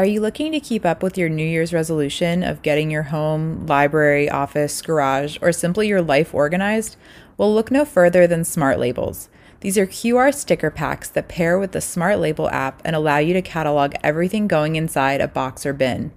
[0.00, 3.66] Are you looking to keep up with your New Year's resolution of getting your home,
[3.66, 6.96] library, office, garage, or simply your life organized?
[7.36, 9.28] Well, look no further than Smart Labels.
[9.60, 13.34] These are QR sticker packs that pair with the Smart Label app and allow you
[13.34, 16.12] to catalog everything going inside a box or bin.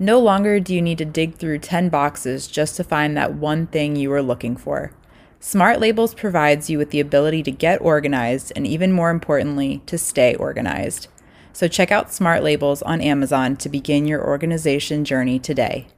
[0.00, 3.68] No longer do you need to dig through 10 boxes just to find that one
[3.68, 4.90] thing you were looking for.
[5.38, 9.96] Smart Labels provides you with the ability to get organized and, even more importantly, to
[9.96, 11.06] stay organized.
[11.58, 15.88] So check out Smart Labels on Amazon to begin your organization journey today.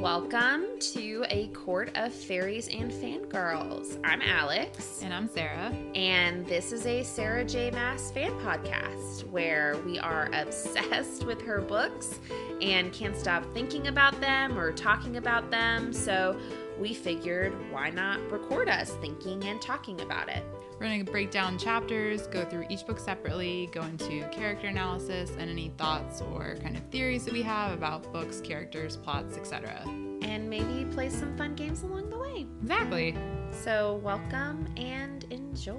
[0.00, 3.98] Welcome to a court of Faeries and fangirls.
[4.04, 5.00] I'm Alex.
[5.02, 5.74] And I'm Sarah.
[5.96, 7.72] And this is a Sarah J.
[7.72, 12.20] Maas fan podcast where we are obsessed with her books
[12.62, 15.92] and can't stop thinking about them or talking about them.
[15.92, 16.38] So
[16.78, 20.44] we figured why not record us thinking and talking about it.
[20.72, 25.30] We're going to break down chapters, go through each book separately, go into character analysis
[25.38, 29.82] and any thoughts or kind of theories that we have about books, characters, plots, etc.
[30.22, 32.46] And maybe play some fun games along the way.
[32.62, 33.16] Exactly.
[33.52, 35.76] So, welcome and enjoy.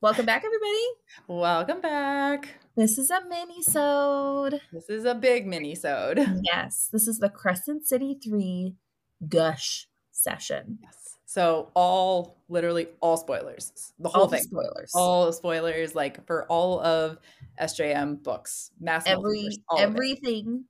[0.00, 0.84] Welcome back, everybody.
[1.26, 2.54] Welcome back.
[2.78, 4.60] This is a mini-sode.
[4.72, 6.18] This is a big mini-sode.
[6.44, 8.76] Yes, this is the Crescent City 3
[9.28, 10.78] Gush session.
[10.80, 11.16] Yes.
[11.26, 13.72] So all literally all spoilers.
[13.98, 14.42] The whole All thing.
[14.42, 14.92] spoilers.
[14.94, 17.18] All spoilers like for all of
[17.60, 18.70] SJM books.
[18.80, 19.86] Maas Every all of it.
[19.88, 20.64] everything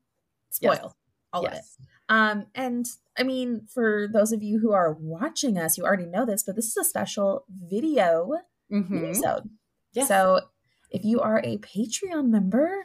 [0.49, 0.97] spoil.
[1.35, 1.61] All of it.
[2.09, 2.87] Um, and
[3.19, 6.57] I mean, for those of you who are watching us, you already know this, but
[6.57, 8.31] this is a special video
[8.73, 8.89] Mhm.
[8.89, 9.51] mini-sode.
[9.93, 10.09] Yes.
[10.09, 10.41] So
[10.91, 12.85] if you are a Patreon member,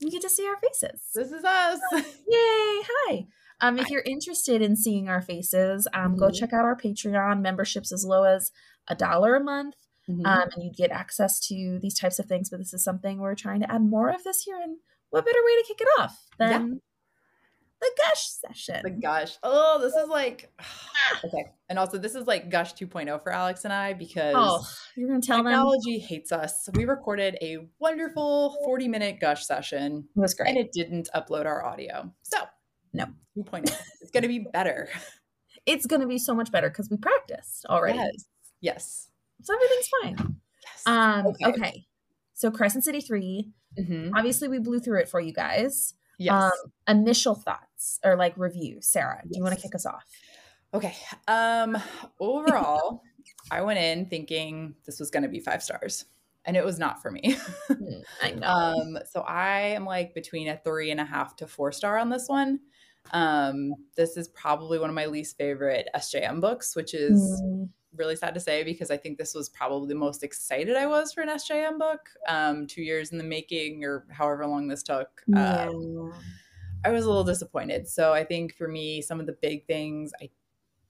[0.00, 1.00] you get to see our faces.
[1.14, 1.80] this is us.
[1.92, 2.04] Yay!
[2.28, 3.26] Hi.
[3.62, 6.38] Um, if you're interested in seeing our faces, um, go Mhm.
[6.38, 8.52] check out our Patreon memberships as low as
[8.88, 9.74] a dollar a month,
[10.08, 10.26] Mhm.
[10.26, 12.50] um, and you'd get access to these types of things.
[12.50, 14.76] But this is something we're trying to add more of this year, and
[15.10, 16.66] what better way to kick it off Yeah.
[17.80, 18.80] The gush session?
[18.82, 19.36] the gush.
[19.42, 20.50] Oh, this is like
[21.24, 21.46] okay.
[21.68, 24.66] And also this is like gush 2.0 for Alex and I because oh,
[24.96, 26.68] you're gonna tell them technology hates us.
[26.74, 30.48] We recorded a wonderful 40 minute gush session it was great.
[30.50, 32.12] and it didn't upload our audio.
[32.22, 32.38] So
[32.92, 33.06] No.
[33.36, 33.64] 2.0.
[34.00, 34.88] It's gonna be better.
[35.66, 38.24] it's gonna be so much better because we practiced already, Yes.
[38.60, 39.08] Yes.
[39.42, 40.36] so everything's fine.
[40.64, 40.82] Yes.
[40.86, 41.86] Um, okay.
[42.34, 43.50] So Crescent City Three.
[43.78, 44.12] Mhm.
[44.14, 45.92] Obviously, we blew through it for you guys.
[46.18, 46.44] Yes.
[46.44, 48.78] Um, initial thoughts or like review.
[48.80, 50.04] Sarah, do you want to kick us off?
[50.74, 50.94] Okay.
[51.28, 51.76] Um
[52.20, 53.02] overall,
[53.50, 56.06] I went in thinking this was gonna be five stars.
[56.44, 57.36] And it was not for me.
[58.22, 58.46] I know.
[58.46, 62.08] um, so I am like between a three and a half to four star on
[62.08, 62.60] this one.
[63.10, 68.16] Um, this is probably one of my least favorite SJM books, which is Mm, really
[68.16, 71.22] sad to say because I think this was probably the most excited I was for
[71.22, 72.08] an SJM book.
[72.28, 75.22] Um, two years in the making, or however long this took.
[75.26, 75.68] yeah.
[75.68, 76.12] Um,
[76.84, 77.88] I was a little disappointed.
[77.88, 80.30] So I think for me, some of the big things I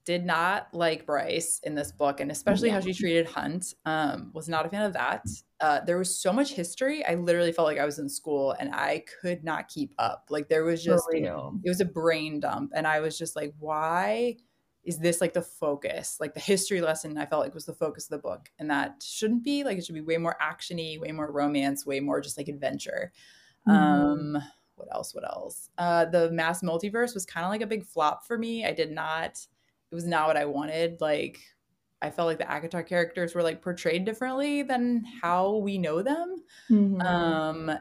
[0.06, 3.74] did not like Bryce in this book, and especially how she treated Hunt.
[3.84, 5.26] Um, was not a fan of that.
[5.60, 7.04] Uh, there was so much history.
[7.04, 10.26] I literally felt like I was in school, and I could not keep up.
[10.30, 14.36] Like there was just it was a brain dump, and I was just like, why?
[14.86, 16.16] Is this like the focus?
[16.20, 19.02] Like the history lesson, I felt like was the focus of the book, and that
[19.04, 19.64] shouldn't be.
[19.64, 23.12] Like it should be way more actiony, way more romance, way more just like adventure.
[23.68, 23.72] Mhm.
[23.72, 24.42] Um,
[24.76, 25.12] what else?
[25.14, 25.70] What else?
[25.76, 28.64] Uh, the Maas multiverse was kind of like a big flop for me.
[28.64, 29.44] I did not.
[29.90, 31.00] It was not what I wanted.
[31.00, 31.40] Like,
[32.00, 36.44] I felt like the ACOTAR characters were like portrayed differently than how we know them.
[36.70, 37.02] Mhm.
[37.04, 37.72] Um,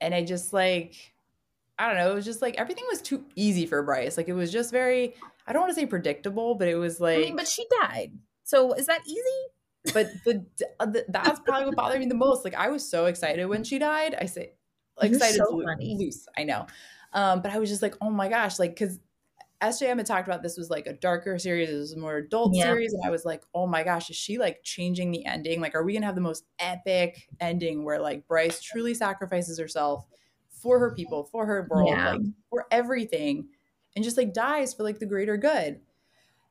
[0.00, 1.12] and I just like,
[1.78, 2.12] I don't know.
[2.12, 4.16] It was just like everything was too easy for Bryce.
[4.16, 5.14] Like it was just very.
[5.46, 7.34] I don't want to say predictable, but it was like.
[7.36, 8.12] but she died.
[8.44, 9.20] So is that easy?
[9.94, 10.44] but the,
[10.80, 12.44] the that's probably what bothered me the most.
[12.44, 14.16] Like I was so excited when she died.
[14.20, 14.52] I say
[15.00, 16.26] like excited so loose.
[16.36, 16.66] I know.
[17.12, 18.98] Um, but I was just like, oh my gosh, like because
[19.62, 22.54] SJM had talked about this was like a darker series, it was a more adult
[22.54, 22.64] Yeah.
[22.64, 25.60] series, and I was like, oh my gosh, is she like changing the ending?
[25.60, 30.06] Like, are we gonna have the most epic ending where like Bryce truly sacrifices herself
[30.50, 32.10] for her people, for her world, Yeah.
[32.10, 32.20] like
[32.50, 33.48] for everything,
[33.96, 35.80] and just like dies for like the greater good?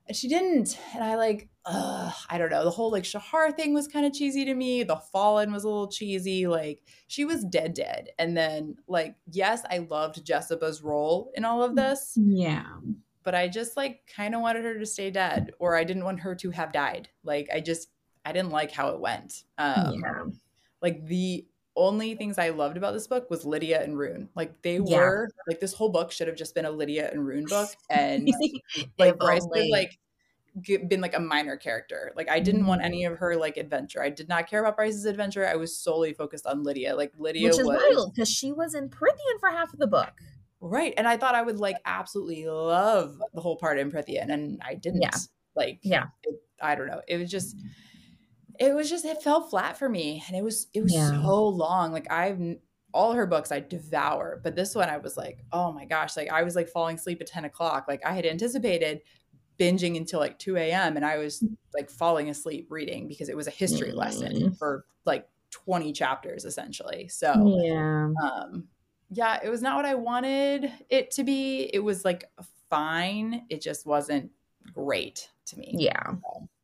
[0.07, 0.77] And she didn't.
[0.94, 2.63] And I like, uh, I don't know.
[2.63, 4.83] The whole like Shahar thing was kind of cheesy to me.
[4.83, 6.45] The Fallen was a little cheesy.
[6.45, 8.09] Like she was dead, dead.
[8.19, 12.68] And then like yes, I loved Jesiba's role in all of this, Yeah.
[13.24, 16.19] but I just like kind of wanted her to stay dead, or I didn't want
[16.19, 17.09] her to have died.
[17.24, 17.89] Like I just
[18.24, 19.44] I didn't like how it went.
[19.57, 20.24] Um, yeah.
[20.83, 24.30] like the only things I loved about this book was Lidia and Rune.
[24.36, 24.98] Like they Yeah.
[25.00, 28.27] were like this whole book should have just been a Lidia and Rune book, and
[28.98, 29.72] like Bryce would only.
[29.72, 30.00] like
[30.88, 32.13] been like a minor character.
[32.16, 32.86] Like I didn't want Mm-hmm.
[32.86, 34.01] any of her like adventure.
[34.01, 35.45] I did not care about Bryce's adventure.
[35.45, 36.95] I was solely focused on Lidia.
[36.95, 39.88] Like Lidia which is was wild because she was in Prythian for half of the
[39.88, 40.13] book.
[40.62, 44.62] right, and I thought I would like absolutely love the whole part in Prythian, and
[44.63, 45.01] I didn't.
[45.01, 45.18] Yeah.
[45.56, 46.06] Like Yeah.
[46.24, 47.01] it, I don't know.
[47.07, 47.57] It was just.
[48.59, 51.09] It was just it fell flat for me, and it was it was Yeah.
[51.21, 51.91] so long.
[51.91, 52.39] Like I've
[52.93, 56.15] all her books I devour, but this one I was like, oh my gosh!
[56.15, 57.85] Like I was like falling asleep at ten o'clock.
[57.87, 59.01] Like I had anticipated
[59.59, 60.97] binging until like 2 a.m.
[60.97, 61.41] and I was
[61.73, 64.57] like falling asleep reading because it was a history lesson Mm.
[64.57, 67.07] for like 20 chapters essentially.
[67.07, 68.09] So Yeah.
[68.21, 68.67] um
[69.11, 71.69] yeah, it was not what I wanted it to be.
[71.73, 72.25] It was like
[72.69, 73.45] fine.
[73.49, 74.29] It just wasn't
[74.73, 75.73] great to me.
[75.77, 76.15] Yeah.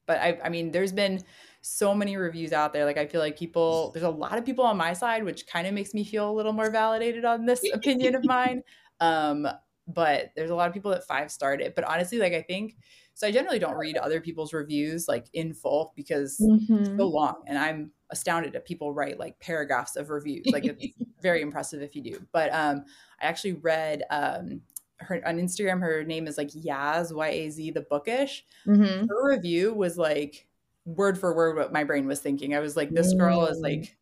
[0.05, 1.23] But I I mean there's been
[1.61, 2.85] so many reviews out there.
[2.85, 5.67] Like I feel like people there's a lot of people on my side, which kind
[5.67, 8.63] of makes me feel a little more validated on this opinion of mine.
[8.99, 9.47] Um
[9.87, 11.75] but there's a lot of people that five starred it.
[11.75, 12.77] But honestly, like I think
[13.13, 16.97] so I generally don't read other people's reviews like in full because it's Mhm.
[16.97, 20.47] so long and I'm astounded that people write like paragraphs of reviews.
[20.51, 22.25] Like it's very impressive if you do.
[22.31, 22.85] But um
[23.21, 24.61] I actually read um
[24.97, 28.45] her on Instagram her name is like Yaz Y A Z the bookish.
[28.67, 29.07] Mhm.
[29.09, 30.47] Her review was like
[30.95, 32.55] word for word what my brain was thinking.
[32.55, 33.63] I was like this girl is Mm.
[33.63, 33.97] like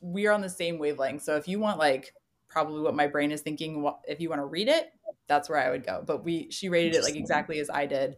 [0.00, 1.22] we are on the same wavelength.
[1.22, 2.14] So if you want like
[2.48, 4.92] probably what my brain is thinking if you want to read it,
[5.26, 6.02] that's where I would go.
[6.06, 8.16] But we she rated it like exactly as I did.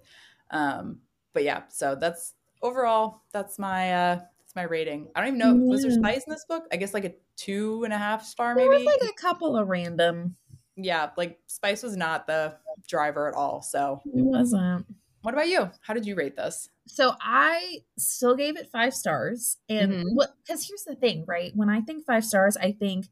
[0.50, 1.00] Um
[1.32, 5.08] but yeah, so that's overall that's my uh that's my rating.
[5.14, 6.64] I don't even know was there spice in this book?
[6.72, 8.84] I guess like a two and a half star There maybe.
[8.84, 10.36] was like a couple of random.
[10.76, 12.56] yeah, like spice was not the
[12.88, 13.62] driver at all.
[13.62, 14.86] So It wasn't.
[15.24, 15.70] What about you?
[15.80, 16.68] How did you rate this?
[16.86, 19.56] So I still gave it five stars.
[19.70, 21.50] And what because here's the thing, right?
[21.54, 23.06] When I think five stars, I think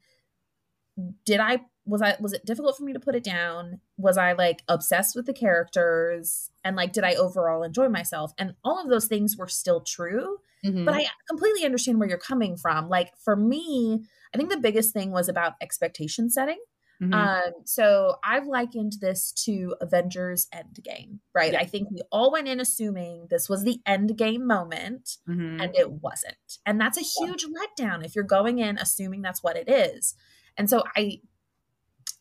[1.25, 3.81] did I was I was it difficult for me to put it down?
[3.97, 6.51] Was I like obsessed with the characters?
[6.63, 8.35] And like did I overall enjoy myself?
[8.37, 10.37] And all of those things were still true.
[10.67, 10.85] Mm-hmm.
[10.85, 12.91] But I completely understand where you're coming from.
[12.91, 14.05] Like for me,
[14.35, 16.59] I think the biggest thing was about expectation setting.
[17.03, 17.13] Mhm.
[17.15, 21.53] Um, so I've likened this to Avengers Endgame, right?
[21.53, 21.61] Yeah.
[21.61, 25.61] I think we all went in assuming this was the Endgame moment, Mhm.
[25.63, 26.59] and it wasn't.
[26.65, 30.15] And that's a huge letdown if you're going in assuming that's what it is.
[30.57, 31.23] And so I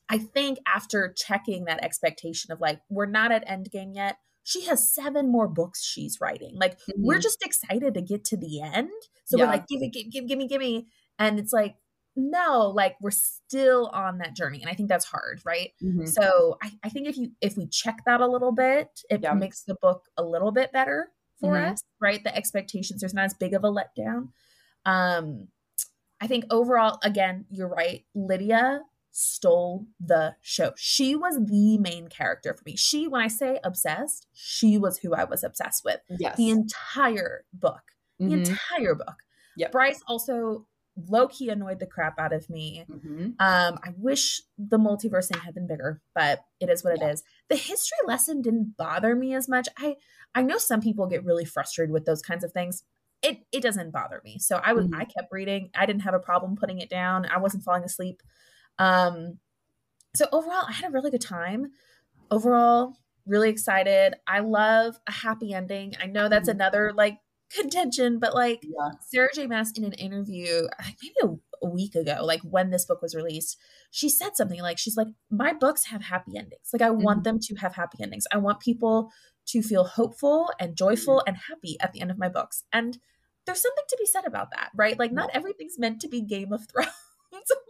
[0.09, 4.93] I think after checking that expectation of like, we're not at Endgame yet, she has
[4.93, 6.55] seven more books she's writing.
[6.55, 7.21] Like, we're Mhm.
[7.21, 8.89] just excited to get to the end.
[9.25, 9.45] So Yeah.
[9.45, 10.87] we're like, give me, give, give, give me, give me.
[11.19, 11.75] And it's like,
[12.15, 14.61] no, like we're still on that journey.
[14.61, 15.71] And I think that's hard, right?
[15.81, 16.07] Mhm.
[16.07, 19.33] So I, I think if you if we check that a little bit, it Yeah.
[19.33, 21.71] makes the book a little bit better for Mhm.
[21.73, 22.23] us, right?
[22.23, 24.29] The expectations, there's not as big of a letdown.
[24.85, 25.47] Um,
[26.19, 28.05] I think overall, again, you're right.
[28.13, 30.73] Lidia stole the show.
[30.77, 32.75] She was the main character for me.
[32.77, 36.37] She, when I say obsessed, she was who I was obsessed with Yes.
[36.37, 37.81] the entire book.
[38.19, 38.47] The Mhm.
[38.49, 39.23] entire book.
[39.57, 39.71] Yep.
[39.71, 42.85] Bryce also low key annoyed the crap out of me.
[42.87, 43.39] Mhm.
[43.39, 47.03] Um, I wish the multiverse thing had been bigger, but it is what Yeah.
[47.03, 47.23] it is.
[47.49, 49.67] The history lesson didn't bother me as much.
[49.77, 49.97] I
[50.35, 52.83] I know some people get really frustrated with those kinds of things.
[53.23, 54.39] It it doesn't bother me.
[54.39, 54.93] So I was Mhm.
[54.93, 55.71] I kept reading.
[55.75, 57.25] I didn't have a problem putting it down.
[57.25, 58.21] I wasn't falling asleep.
[58.79, 59.39] Um,
[60.15, 61.71] so overall, I had a really good time.
[62.31, 62.95] Overall,
[63.25, 64.15] really excited.
[64.27, 65.95] I love a happy ending.
[66.01, 66.55] I know that's Mhm.
[66.55, 67.19] another like
[67.55, 68.91] contention, but like Yeah.
[69.07, 69.47] Sarah J.
[69.47, 70.67] Maas in an interview,
[71.01, 73.57] maybe a, a week ago, like when this book was released,
[73.91, 76.69] she said something like, she's like, my books have happy endings.
[76.73, 78.25] Like, I want them to have happy endings.
[78.31, 79.11] I want people
[79.47, 82.63] to feel hopeful and joyful and happy at the end of my books.
[82.71, 82.97] And
[83.45, 84.97] there's something to be said about that, right?
[84.99, 86.89] Like, not everything's meant to be Game of Thrones,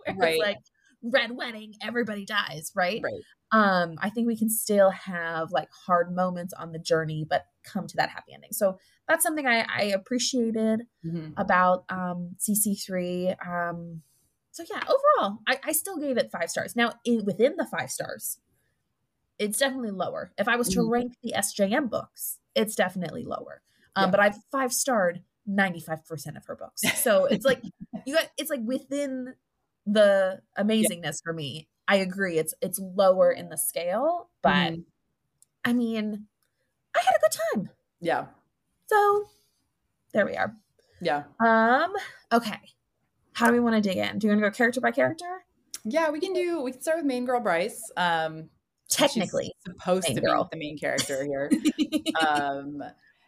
[0.06, 0.34] where Right.
[0.34, 0.58] it's like,
[1.04, 3.02] red wedding, everybody dies, right?
[3.04, 3.24] Right.
[3.54, 7.88] um i think we can still have like hard moments on the journey but come
[7.88, 8.78] to that happy ending so
[9.08, 11.34] that's something i, I appreciated Mhm.
[11.38, 14.02] about um cc3 um
[14.52, 17.92] so yeah overall i, I still gave it five stars now in, within the five
[17.92, 18.40] stars
[19.40, 20.92] it's definitely lower if i was to Mhm.
[20.92, 23.62] rank the sjm books it's definitely lower
[23.96, 24.12] um Yeah.
[24.12, 27.62] but i've five starred 95% of her books so it's like
[28.06, 29.34] you got it's like within
[29.86, 34.86] the amazingness for me i agree it's it's lower in the scale but Mhm.
[35.66, 36.28] i mean
[36.96, 37.70] i had a good time
[38.00, 38.26] Yeah.
[38.88, 39.26] So
[40.14, 40.54] there we are.
[41.02, 41.24] Yeah.
[41.40, 41.94] Um,
[42.32, 42.60] okay.
[43.34, 44.20] How do we want to dig in?
[44.20, 45.46] Do you want to go character by character?
[45.86, 47.92] Yeah, we can do we can start with main girl Bryce.
[47.98, 48.50] Um
[48.90, 50.44] Technically, she's supposed to girl.
[50.44, 51.50] be the main character here.
[52.28, 52.84] um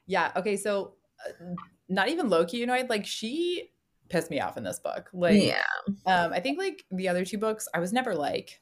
[0.06, 1.56] yeah, okay, so uh,
[1.88, 3.70] not even Loki annoyed, like she
[4.10, 5.10] pissed me off in this book.
[5.14, 5.64] Like yeah.
[6.06, 8.62] um I think like the other two books, I was never like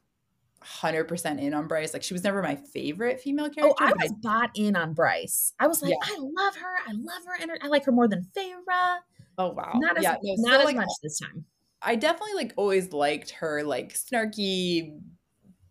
[0.63, 1.93] 100% in on Bryce.
[1.93, 3.83] Like she was never my favorite female oh, character.
[3.83, 5.53] Oh, I was bought in on Bryce.
[5.59, 6.13] I was like, Yeah.
[6.13, 6.75] I love her.
[6.87, 7.45] I love her.
[7.45, 8.97] ener- I like her more than Feyre.
[9.37, 9.73] oh wow.
[9.75, 11.45] Not as yeah, no, not so, as like, much this time.
[11.81, 14.99] I definitely like always liked her like snarky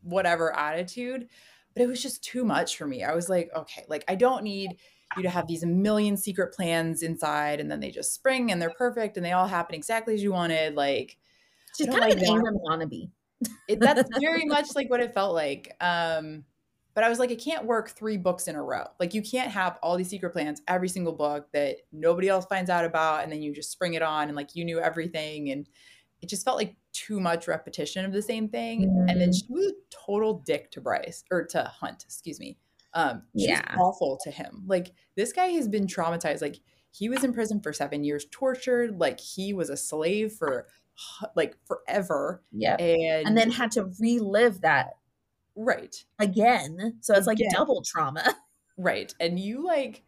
[0.03, 1.29] whatever attitude,
[1.75, 3.05] but it was just too much for me.
[3.05, 4.77] I was like, okay, like I don't need
[5.17, 8.71] you to have these million secret plans inside and then they just spring and they're
[8.71, 10.75] perfect and they all happen exactly as you wanted.
[10.75, 11.17] Like
[11.77, 12.29] She's kind of like an that.
[12.29, 13.11] Aelin wannabe.
[13.69, 15.77] It, that's very much like what it felt like.
[15.81, 16.45] Um
[16.95, 18.85] but I was like, it can't work three books in a row.
[18.99, 22.69] Like, you can't have all these secret plans every single book that nobody else finds
[22.69, 25.69] out about, and then you just spring it on, and like you knew everything, and
[26.21, 28.93] it just felt like too much repetition of the same thing.
[29.09, 29.33] And then Mhm.
[29.33, 29.75] she was a
[30.07, 32.59] total dick to Bryce or to Hunt, excuse me.
[32.95, 33.53] Um, she Yeah.
[33.53, 34.65] was awful to him.
[34.67, 36.43] Like this guy has been traumatized.
[36.43, 36.57] Like
[36.91, 38.99] he was in prison for seven years, tortured.
[38.99, 40.67] Like he was a slave for
[41.37, 42.77] like forever, Yeah.
[42.79, 44.91] and And then had to relive that
[45.57, 46.99] right, again.
[47.01, 47.51] So it's like Again.
[47.53, 48.35] double trauma.
[48.77, 50.03] right, and you like.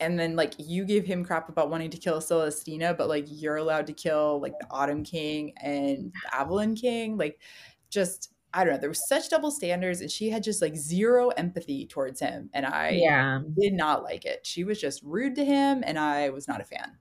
[0.00, 3.56] And then, like, you gave him crap about wanting to kill Celestina, but like, you're
[3.56, 7.16] allowed to kill like the Autumn King and the Avalon King.
[7.16, 7.40] Like,
[7.88, 8.80] just I don't know.
[8.80, 12.66] There was such double standards, and she had just like zero empathy towards him, and
[12.66, 13.40] I yeah.
[13.58, 14.44] did not like it.
[14.44, 16.98] She was just rude to him, and I was not a fan.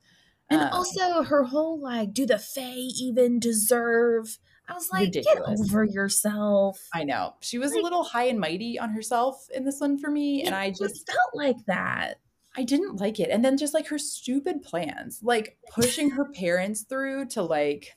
[0.51, 4.37] And Um, also her whole like, do the Fae even deserve?
[4.67, 5.61] I was like, Ridiculous.
[5.61, 6.79] get over yourself.
[6.93, 10.09] I know she was a little high and mighty on herself in this one for
[10.11, 12.19] me, and I just felt like that.
[12.55, 13.29] I didn't like it.
[13.29, 17.95] And then just like her stupid plans, like pushing her parents through to like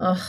[0.00, 0.20] Ugh.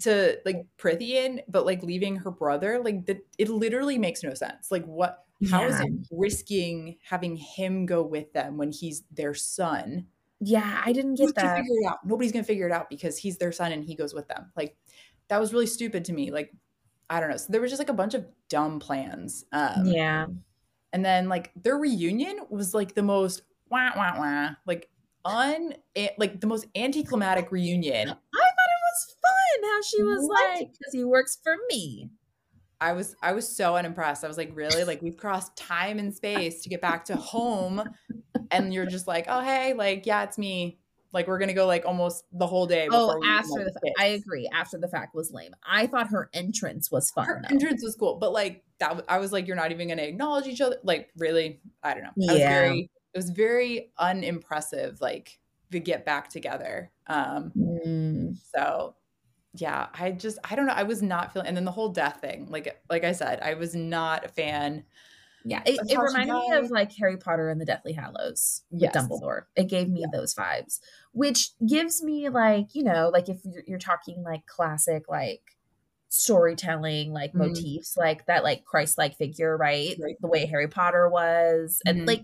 [0.00, 4.70] to like Prythian, but like leaving her brother, like that it literally makes no sense.
[4.70, 5.86] Like what how is Yeah.
[5.86, 10.06] it risking having him go with them when he's their son?
[10.44, 11.56] Yeah, I didn't get gonna that.
[11.58, 12.04] figure it out?
[12.04, 14.50] Nobody's gonna figure it out because he's their son and he goes with them.
[14.56, 14.76] Like
[15.28, 16.30] that was really stupid to me.
[16.32, 16.52] Like
[17.08, 17.36] I don't know.
[17.36, 19.44] So there was just like a bunch of dumb plans.
[19.52, 20.26] Um yeah.
[20.92, 24.88] and then like their reunion was like the most wah wah wah like
[25.24, 28.08] un eh, like the most anticlimactic reunion.
[28.08, 30.58] I thought it was fun how she was What?
[30.58, 32.10] like, because he works for me.
[32.82, 34.24] I was I was so unimpressed.
[34.24, 34.82] I was like, really?
[34.82, 37.82] Like we've crossed time and space to get back to home,
[38.50, 40.78] and you're just like, oh hey, like yeah, it's me.
[41.12, 42.88] Like we're gonna go like almost the whole day.
[42.90, 43.94] Oh, after the fact.
[44.00, 44.48] I agree.
[44.52, 45.54] After the fact was lame.
[45.64, 47.26] I thought her entrance was fun.
[47.26, 47.54] Her though.
[47.54, 50.60] entrance was cool, but like that, I was like, you're not even gonna acknowledge each
[50.60, 50.78] other.
[50.82, 52.28] Like really, I don't know.
[52.28, 52.48] I was Yeah.
[52.48, 55.00] very, it was very unimpressive.
[55.00, 55.38] Like
[55.70, 56.90] the get back together.
[57.06, 58.36] Um, Mm.
[58.54, 58.94] So
[59.54, 60.72] yeah, I just I don't know.
[60.72, 63.54] I was not feeling and then the whole death thing, like like I said, I
[63.54, 64.84] was not a fan.
[65.44, 68.94] Yeah, it, it reminded me of like Harry Potter and the Deathly Hallows with Yes.
[68.94, 69.44] Dumbledore.
[69.56, 70.80] It gave me those vibes,
[71.12, 75.42] which gives me like you know, like if you're, you're talking like classic like
[76.08, 77.38] storytelling like Mhm.
[77.38, 79.96] motifs, like that like Christ-like figure, right?
[79.98, 80.16] Right.
[80.20, 82.06] The way Harry Potter was, and Mhm.
[82.06, 82.22] like.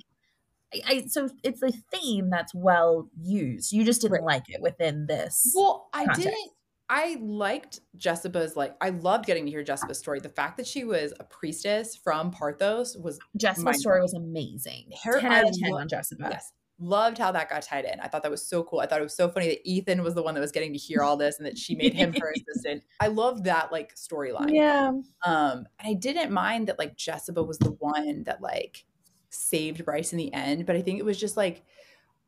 [0.74, 3.72] I, I so it's a theme that's well used.
[3.72, 4.24] You just didn't Right.
[4.24, 5.52] like it within this.
[5.54, 6.24] Well, I context.
[6.24, 6.52] didn't
[6.90, 10.20] I liked Jesiba's like I loved getting to hear Jesiba's story.
[10.20, 14.90] The fact that she was a priestess from Parthos was Jesiba's story was amazing.
[15.04, 16.28] Her- ten out I of ten lo- on Jessica.
[16.30, 16.52] yes.
[16.80, 17.98] Loved how that got tied in.
[17.98, 18.78] I thought that was so cool.
[18.78, 20.78] I thought it was so funny that Ethan was the one that was getting to
[20.78, 22.84] hear all this and that she made him her assistant.
[23.00, 24.54] I loved that like storyline.
[24.54, 24.92] Yeah.
[25.26, 28.84] Um, and I didn't mind that like Jessica was the one that like
[29.30, 31.64] saved Bryce in the end, but I think it was just like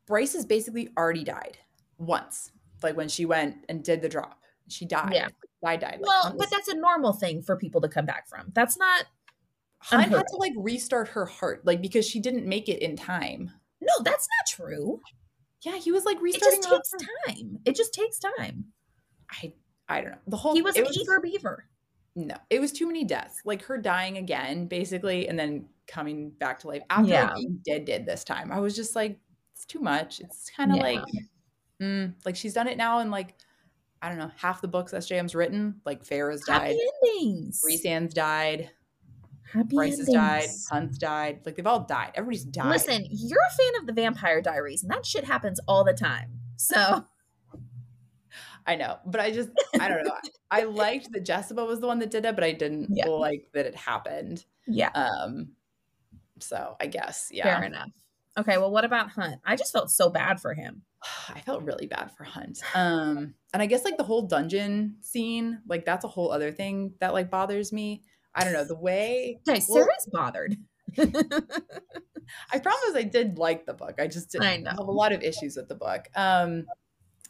[0.05, 1.57] Bryce has basically already died
[1.97, 2.51] once,
[2.83, 4.40] like when she went and did the drop.
[4.69, 5.13] She died.
[5.13, 5.27] Yeah.
[5.65, 5.99] I died.
[6.01, 8.51] Like, Well, but that's a normal thing for people to come back from.
[8.53, 9.05] That's not
[9.91, 13.51] unheard had to like restart her heart, like because she didn't make it in time.
[13.81, 15.01] No, that's not true.
[15.61, 16.59] Yeah, he was like restarting.
[16.59, 17.35] It just takes heart.
[17.37, 17.59] time.
[17.65, 18.65] It just takes time.
[19.31, 19.53] I
[19.89, 20.17] I don't know.
[20.27, 21.65] The whole He was an eager beaver.
[22.15, 23.41] No, it was too many deaths.
[23.45, 27.25] Like her dying again, basically, and then coming back to life after Yeah.
[27.27, 28.51] like, being dead did this time.
[28.51, 29.17] I was just like,
[29.53, 30.19] it's too much.
[30.19, 30.83] It's kind of Yeah.
[30.83, 31.03] like,
[31.81, 33.35] mm, like she's done it now, and like,
[34.01, 36.79] I don't know, half the books SJM's written, like Feyre's died, Happy
[37.19, 37.61] endings.
[37.67, 38.71] Rhysand's died,
[39.53, 40.67] Happy Bryce has died, endings.
[40.71, 41.41] Hunt's died.
[41.45, 42.11] Like they've all died.
[42.15, 42.69] Everybody's died.
[42.69, 46.29] Listen, you're a fan of the Vampire Diaries, and that shit happens all the time.
[46.57, 47.05] So
[48.67, 50.13] I know, but I just, I don't know.
[50.51, 53.07] I liked that Jesiba was the one that did it, but I didn't Yeah.
[53.07, 54.45] like that it happened.
[54.67, 55.49] yeah, Um,
[56.39, 57.43] so I guess, yeah.
[57.43, 57.89] fair enough.
[58.37, 59.41] Okay, well, what about Hunt?
[59.45, 60.83] I just felt so bad for him.
[61.29, 62.61] I felt really bad for Hunt.
[62.73, 66.93] Um, and I guess like the whole dungeon scene, like that's a whole other thing
[66.99, 68.03] that like bothers me.
[68.33, 69.39] I don't know the way.
[69.49, 70.55] Okay, well, Sarah's bothered.
[70.97, 73.95] I promise I did like the book.
[73.99, 74.69] I just didn't I know.
[74.71, 76.07] have a lot of issues with the book.
[76.15, 76.65] Um,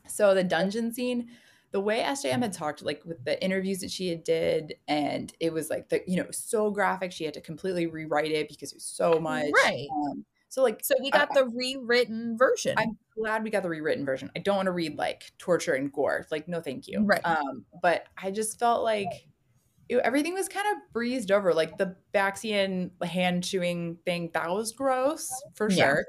[0.08, 1.29] so the dungeon scene,
[1.72, 5.53] the way SJM had talked, like with the interviews that she had did, and it
[5.53, 7.12] was like the you know so graphic.
[7.12, 9.51] She had to completely rewrite it because it was so much.
[9.63, 9.88] Right.
[9.96, 12.75] Um, so like So we got the rewritten version.
[12.77, 14.29] I'm glad we got the rewritten version.
[14.36, 16.27] I don't want to read like torture and gore.
[16.29, 17.00] Like, no, thank you.
[17.05, 17.22] Right.
[17.25, 19.08] Um, but I just felt like
[19.88, 21.53] it, everything was kind of breezed over.
[21.53, 25.86] Like the Baxian hand chewing thing, that was gross for Yeah.
[25.86, 26.05] sure.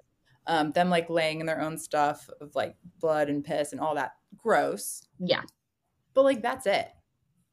[0.49, 3.94] Um, them like laying in their own stuff of like blood and piss and all
[3.94, 5.06] that, gross.
[5.20, 5.42] yeah.
[6.14, 6.88] But like that's it.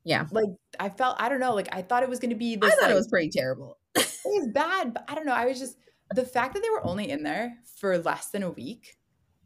[0.03, 0.25] Yeah.
[0.31, 1.53] Like I felt, I don't know.
[1.53, 2.73] Like I thought it was going to be this.
[2.73, 3.77] I thought like, it was pretty terrible.
[3.93, 5.33] it was bad, but I don't know.
[5.33, 5.77] I was just
[6.15, 8.97] the fact that they were only in there for less than a week,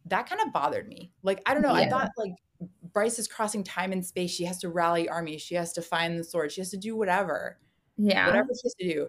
[0.05, 1.11] that kind of bothered me.
[1.23, 1.73] Like, I don't know.
[1.73, 2.33] I thought like
[2.93, 4.31] Bryce is crossing time and space.
[4.31, 5.41] She has to rally armies.
[5.41, 6.51] She has to find the sword.
[6.51, 7.59] She has to do whatever,
[7.97, 8.27] Yeah.
[8.27, 9.07] whatever she has to do.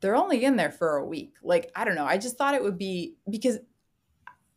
[0.00, 1.34] They're only in there for a week.
[1.42, 2.06] Like, I don't know.
[2.06, 3.58] I just thought it would be because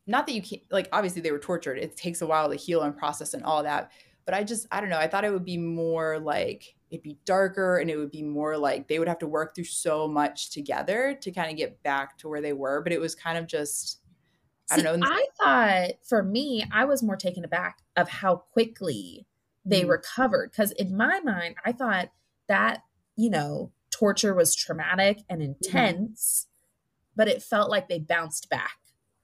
[0.08, 1.78] not that you can't like obviously they were tortured.
[1.78, 3.92] It takes a while to heal and process and all that.
[4.26, 4.98] But I just I don't know.
[5.00, 8.58] I thought it would be more like it'd be darker and it would be more
[8.58, 12.18] like they would have to work through so much together to kind of get back
[12.20, 12.82] to where they were.
[12.84, 14.02] But it was kind of just
[14.72, 14.96] I don't know.
[15.02, 19.28] I thought for me, I was more taken aback of how quickly
[19.66, 19.90] they Mhm.
[19.90, 20.52] recovered.
[20.52, 22.12] Because in my mind, I thought
[22.48, 22.84] that,
[23.16, 26.48] you know, torture was traumatic and intense,
[27.16, 28.78] but it felt like they bounced back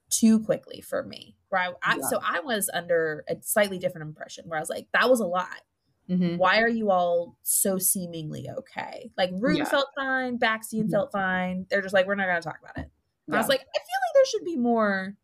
[0.09, 1.37] too quickly for me.
[1.51, 1.73] Right.
[1.83, 2.01] I, Yeah.
[2.01, 5.27] So I was under a slightly different impression where I was like, that was a
[5.27, 5.61] lot.
[6.09, 6.37] Mhm.
[6.37, 9.11] Why are you all so seemingly okay?
[9.17, 9.65] Like Rune Yeah.
[9.65, 10.91] felt fine, Baxian Mhm.
[10.91, 11.65] felt fine.
[11.69, 12.89] They're just like, we're not going to talk about it.
[13.27, 15.15] And I was like, I feel like there should be more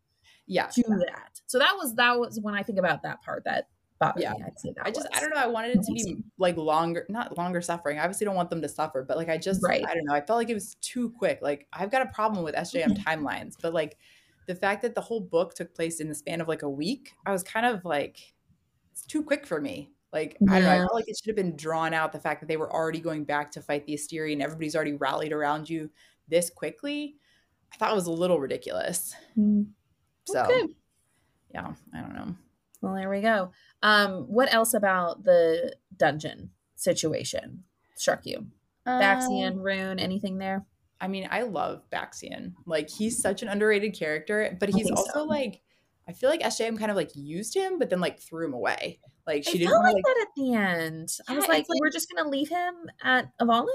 [0.46, 0.70] yeah.
[0.74, 1.40] do that.
[1.46, 3.68] So that was that was when I think about that part that
[3.98, 4.32] bothered Yeah.
[4.34, 4.42] me.
[4.46, 5.16] I'd say that I just was.
[5.16, 5.36] I don't know.
[5.40, 7.98] I wanted it to be like longer, not longer suffering.
[7.98, 9.82] I obviously don't want them to suffer, but like I just Right.
[9.88, 10.12] I don't know.
[10.12, 11.38] I felt like it was too quick.
[11.40, 13.08] Like I've got a problem with SJM Mm-hmm.
[13.08, 13.96] timelines, but like
[14.46, 17.14] the fact that the whole book took place in the span of like a week,
[17.24, 18.34] I was kind of like
[18.92, 19.93] it's too quick for me.
[20.14, 20.70] Like I don't know.
[20.70, 22.12] I felt like it should have been drawn out.
[22.12, 24.92] The fact that they were already going back to fight the Asteri and everybody's already
[24.92, 25.90] rallied around you
[26.28, 27.16] this quickly,
[27.72, 29.12] I thought it was a little ridiculous.
[29.36, 29.66] Mm.
[30.26, 30.72] So Okay.
[31.52, 32.34] yeah, I don't know.
[32.80, 33.50] Well, there we go.
[33.82, 37.64] Um, what else about the dungeon situation
[37.96, 38.46] struck you?
[38.86, 40.64] Um, Baxian, Rune, anything there?
[41.00, 42.52] I mean, I love Baxian.
[42.66, 45.24] Like he's such an underrated character, but he's also so.
[45.24, 45.60] like
[46.06, 49.00] I feel like SJM kind of like used him, but then like threw him away.
[49.26, 51.08] Like she I didn't felt wanna, like, that at the end.
[51.28, 53.66] I was like, like- we're just gonna leave him at Avalon?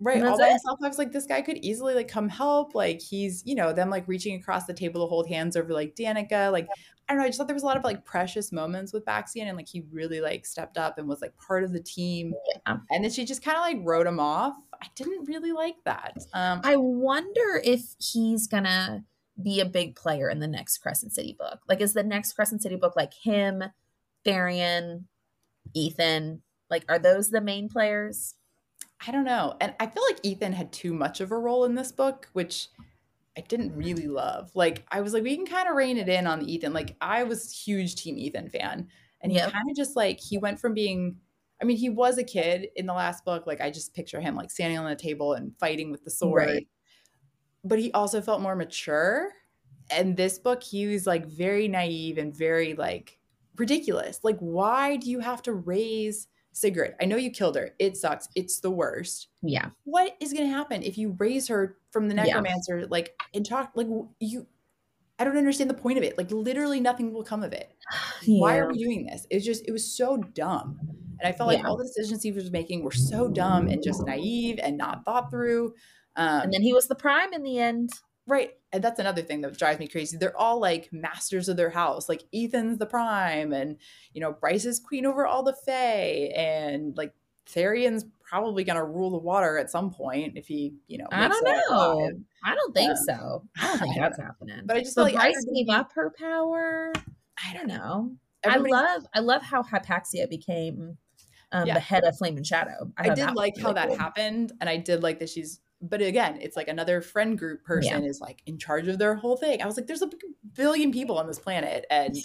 [0.00, 0.50] right all by it.
[0.50, 0.78] himself.
[0.82, 2.74] I was like, this guy could easily like come help.
[2.74, 5.94] Like he's, you know, them like reaching across the table to hold hands over like
[5.94, 6.50] Danica.
[6.52, 6.68] Like
[7.08, 7.24] I don't know.
[7.24, 9.68] I just thought there was a lot of like precious moments with Baxian, and like
[9.68, 12.34] he really like stepped up and was like part of the team.
[12.66, 12.78] Yeah.
[12.90, 14.54] And then she just kind of like wrote him off.
[14.82, 16.16] I didn't really like that.
[16.32, 19.04] Um, I wonder if he's gonna
[19.42, 21.60] be a big player in the next Crescent City book.
[21.68, 23.64] Like, is the next Crescent City book like him,
[24.24, 25.04] Tharion,
[25.74, 26.42] Ethan?
[26.70, 28.34] Like, are those the main players?
[29.06, 29.56] I don't know.
[29.60, 32.68] And I feel like Ethan had too much of a role in this book, which
[33.36, 34.50] I didn't really love.
[34.54, 36.72] Like, I was like, we can kind of rein it in on the Ethan.
[36.72, 38.88] Like, I was huge Team Ethan fan.
[39.20, 39.52] And he Yep.
[39.52, 41.18] kind of just like, he went from being,
[41.60, 43.46] I mean, he was a kid in the last book.
[43.46, 46.46] Like, I just picture him like standing on the table and fighting with the sword.
[46.48, 46.68] Right.
[47.64, 49.32] But he also felt more mature.
[49.90, 53.18] And this book, he was like very naive and very like
[53.56, 54.20] ridiculous.
[54.22, 56.94] Like, why do you have to raise Sigrid?
[57.00, 57.70] I know you killed her.
[57.78, 58.28] It sucks.
[58.34, 59.70] It's the worst Yeah.
[59.84, 62.24] what is going to happen if you raise her from the Yeah.
[62.26, 63.88] necromancer like and talk like
[64.20, 64.46] you
[65.18, 67.72] i don't understand the point of it like literally nothing will come of it
[68.26, 70.80] why are we doing this it's just it was so dumb
[71.20, 74.04] and i felt like all the decisions he was making were so dumb and just
[74.06, 75.74] naive and not thought through
[76.16, 77.90] um, And then he was the prime in the end.
[78.26, 81.70] right and that's another thing that drives me crazy they're all like masters of their
[81.70, 83.78] house like ethan's the prime and
[84.12, 87.14] you know bryce is queen over all the fae and like
[87.46, 91.28] Tharion's probably going to rule the water at some point if he, you know, I
[91.28, 92.10] don't know.
[92.42, 93.44] I don't think Um, so.
[93.60, 94.62] I don't think that's happening.
[94.64, 96.92] But I just But feel like Bryce gave up her power.
[96.96, 98.16] I I don't know.
[98.46, 100.96] I love I love how Hypaxia became
[101.52, 101.74] um, Yeah.
[101.74, 102.90] the head of Flame and Shadow.
[102.96, 105.60] I thought did like how really that happened, and I did like that she's.
[105.86, 109.36] But again, it's like another friend group person is like in charge of their whole
[109.36, 109.60] thing.
[109.62, 110.10] I was like, there's a
[110.54, 112.16] billion people on this planet, and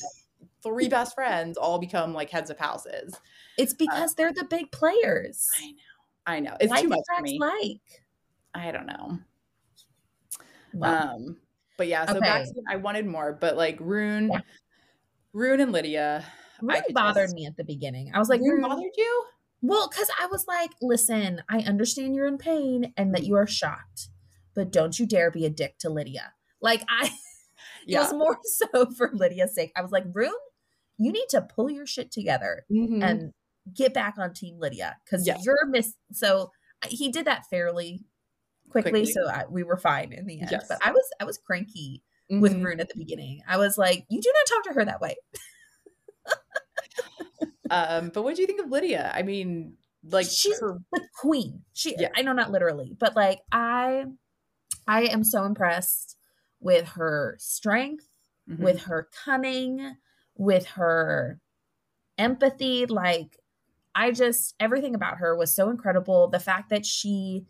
[0.64, 3.16] three best friends all become like heads of houses.
[3.58, 5.48] It's because they're the big players.
[5.62, 5.76] I know,
[6.26, 7.38] I know, it's like too much for me.
[7.40, 8.04] like.
[8.56, 9.20] I don't know.
[10.74, 11.38] Well, Um,
[11.78, 12.20] But yeah, so Okay.
[12.22, 14.42] back to I wanted more, but like Rune, Yeah.
[15.34, 16.26] Rune and Lidia.
[16.62, 18.12] Rune bothered just- me at the beginning.
[18.14, 19.26] I was like, Rune Rune, bothered you?
[19.62, 23.48] Well, because I was like, listen, I understand you're in pain and that you are
[23.48, 24.10] shocked,
[24.56, 26.32] but don't you dare be a dick to Lidia.
[26.62, 27.10] Like, I,
[27.88, 29.72] it was more so for Lidia's sake.
[29.76, 30.32] I was like, Rune,
[30.98, 33.04] you need to pull your shit together Mhm.
[33.04, 33.34] and
[33.74, 35.94] get back on Team Lydia because you're miss.
[36.12, 36.52] So
[36.88, 38.06] he did that fairly
[38.70, 39.12] quickly, Quickly.
[39.12, 40.50] so I, we were fine in the end.
[40.52, 40.66] Yes.
[40.70, 42.64] But I was, I was cranky with Mhm.
[42.64, 43.42] Rune at the beginning.
[43.48, 45.16] I was like, you do not talk to her that way.
[47.72, 49.12] Um, but what do you think of Lidia?
[49.14, 51.64] I mean, like she's her the queen.
[51.74, 52.10] She Yeah.
[52.16, 54.06] I know not literally, but like I
[54.88, 56.18] I am so impressed
[56.60, 58.08] with her strength,
[58.50, 58.60] Mhm.
[58.60, 59.96] with her cunning,
[60.36, 61.40] with her
[62.18, 62.86] empathy.
[62.86, 63.38] Like
[63.96, 66.28] I just everything about her was so incredible.
[66.30, 67.46] The fact that she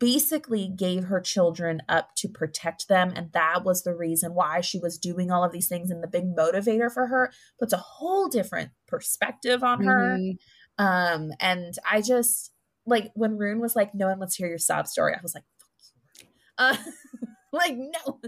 [0.00, 4.78] basically gave her children up to protect them and that was the reason why she
[4.78, 8.26] was doing all of these things and the big motivator for her puts a whole
[8.28, 10.38] different perspective on her Mhm.
[10.78, 12.52] um, and I just
[12.86, 15.34] like when Rune was like, "No one wants to hear your sob story." I was
[15.34, 15.68] like, "Fuck
[16.18, 16.26] you,"
[16.58, 16.76] uh,
[17.52, 18.20] like no.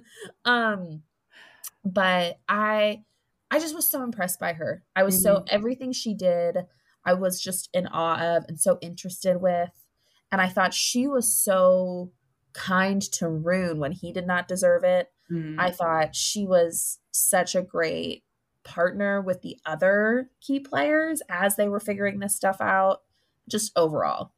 [0.44, 1.02] Um,
[1.84, 3.02] but I,
[3.50, 4.84] I just was so impressed by her.
[4.94, 6.66] I was so everything she did.
[7.04, 9.70] I was just in awe of and so interested with,
[10.32, 12.10] and I thought she was so
[12.54, 15.12] kind to Rune when he did not deserve it.
[15.30, 15.56] Mhm.
[15.58, 18.24] I thought she was such a great
[18.64, 23.02] partner with the other key players as they were figuring this stuff out.
[23.48, 24.32] Just overall,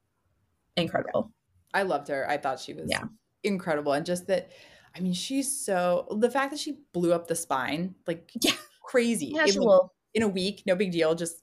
[0.77, 1.33] incredible.
[1.73, 2.29] I loved her.
[2.29, 3.05] I thought she was Yeah.
[3.43, 3.93] incredible.
[3.93, 4.51] And just that,
[4.97, 8.53] I mean, she's so, the fact that she blew up the spine, like Yeah.
[8.83, 9.31] crazy.
[9.31, 9.93] In, Casual.
[10.15, 11.43] in a week, no big deal, just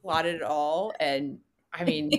[0.00, 0.92] plotted it all.
[1.00, 1.40] And
[1.72, 2.10] I mean,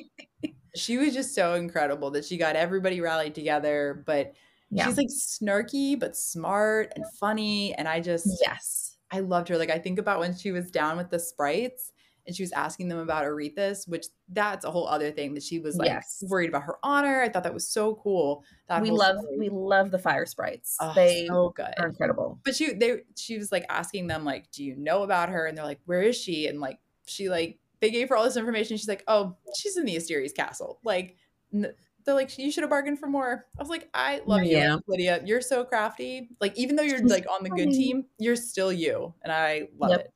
[0.78, 4.04] she was just so incredible that she got everybody rallied together.
[4.06, 4.34] But
[4.70, 4.86] Yeah.
[4.86, 7.74] she's like snarky, but smart and funny.
[7.76, 8.98] And I just, yes.
[9.12, 9.58] I loved her.
[9.58, 11.94] Like I think about when she was down with the sprites
[12.26, 15.60] and she was asking them about Irithys, which that's a whole other thing that she
[15.60, 16.22] was like Yes.
[16.28, 17.22] worried about her honor.
[17.22, 18.44] I thought that was so cool.
[18.68, 19.38] That We love story.
[19.40, 20.76] we love the fire sprites.
[20.82, 21.74] Oh, they so good.
[21.78, 22.38] are incredible.
[22.44, 25.46] But she they she was like asking them like, do you know about her?
[25.46, 26.48] And they're like, where is she?
[26.48, 28.78] And like she like they gave her all this information.
[28.78, 30.80] She's like, oh, she's in the Asteri's castle.
[30.84, 31.16] Like
[31.54, 31.74] n-
[32.06, 33.46] they're like, you should have bargained for more.
[33.58, 34.76] I was like, I love Yeah.
[34.76, 35.22] you, Lidia.
[35.26, 36.30] You're so crafty.
[36.40, 39.92] Like even though you're like on the good team, you're still you, and I love
[39.92, 40.00] Yep.
[40.00, 40.14] it.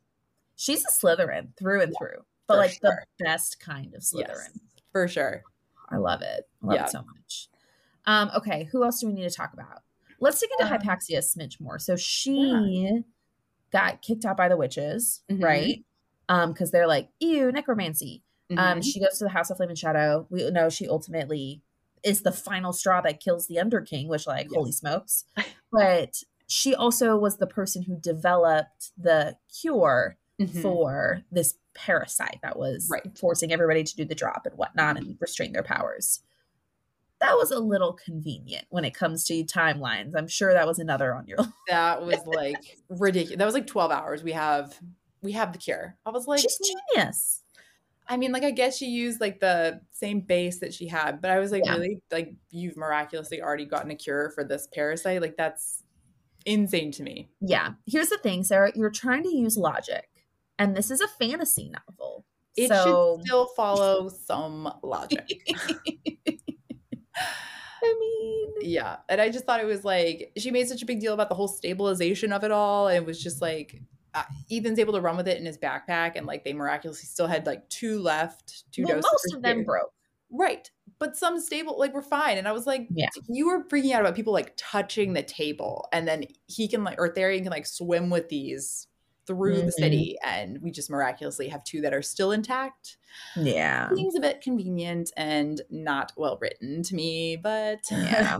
[0.55, 3.03] She's a Slytherin through and through, but like sure.
[3.17, 4.27] the best kind of Slytherin.
[4.29, 4.59] Yes,
[4.91, 5.43] for sure.
[5.89, 6.47] I love it.
[6.61, 6.85] Love Yeah.
[6.85, 7.49] it so much.
[8.05, 9.83] Um, okay, who else do we need to talk about?
[10.19, 11.77] Let's dig into Um, Hypaxia a smidge more.
[11.79, 13.03] So she
[13.71, 15.43] got kicked out by the witches, Mhm.
[15.43, 15.83] right?
[16.31, 18.23] Um, because they're like, ew, necromancy.
[18.51, 18.83] Um, Mhm.
[18.83, 20.27] she goes to the House of Flame and Shadow.
[20.29, 21.61] We know she ultimately
[22.03, 24.55] is the final straw that kills the Underking, which, like, Yes.
[24.55, 25.25] holy smokes.
[25.71, 30.61] But she also was the person who developed the cure Mhm.
[30.61, 33.17] for this parasite that was Right.
[33.17, 36.21] forcing everybody to do the drop and whatnot and restrain their powers.
[37.19, 40.15] That was a little convenient when it comes to timelines.
[40.15, 41.37] I'm sure that was another on your
[41.69, 43.37] that was like ridiculous.
[43.37, 44.23] That was like 12 hours.
[44.23, 44.79] We have
[45.21, 45.97] we have the cure.
[46.05, 46.77] I was like, She's hmm.
[46.95, 47.43] genius.
[48.07, 51.31] I mean, like I guess she used like the same base that she had, but
[51.31, 51.73] I was like, Yeah.
[51.73, 52.01] really?
[52.11, 55.21] Like you've miraculously already gotten a cure for this parasite?
[55.21, 55.83] Like that's
[56.45, 57.29] insane to me.
[57.39, 57.73] Yeah.
[57.85, 58.71] Here's the thing, Sarah.
[58.75, 60.09] You're trying to use logic,
[60.59, 62.25] and this is a fantasy novel.
[62.57, 65.39] It so, should still follow some logic.
[67.83, 68.97] I mean, yeah.
[69.09, 71.35] And I just thought it was like she made such a big deal about the
[71.35, 72.87] whole stabilization of it all.
[72.87, 73.81] And it was just like
[74.13, 77.27] uh, Ethan's able to run with it in his backpack, and like they miraculously still
[77.27, 79.11] had like two left, two well, doses.
[79.11, 79.65] most of them two.
[79.65, 79.93] broke.
[80.29, 80.69] Right.
[80.99, 82.37] But some stable, like we're fine.
[82.37, 83.09] And I was like, Yeah.
[83.27, 85.87] you were freaking out about people like touching the table.
[85.91, 88.87] And then he can like, or Tharion can like swim with these
[89.27, 89.71] through the Mhm.
[89.73, 90.17] city.
[90.23, 92.97] And we just miraculously have two that are still intact.
[93.35, 93.89] Yeah.
[93.95, 98.37] Seems a bit convenient and not well written to me, but Yeah.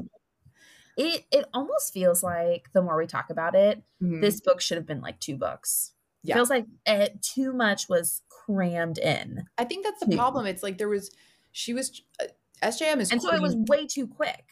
[1.02, 4.22] It it almost feels like the more we talk about it, Mhm.
[4.22, 5.94] this book should have been like two books.
[6.24, 6.36] Yeah.
[6.36, 9.46] Feels like it, too much was crammed in.
[9.58, 10.18] I think that's the Yeah.
[10.18, 10.46] problem.
[10.46, 11.10] It's like there was,
[11.52, 12.26] she was, uh,
[12.62, 14.46] SJM is And so it was way too quick.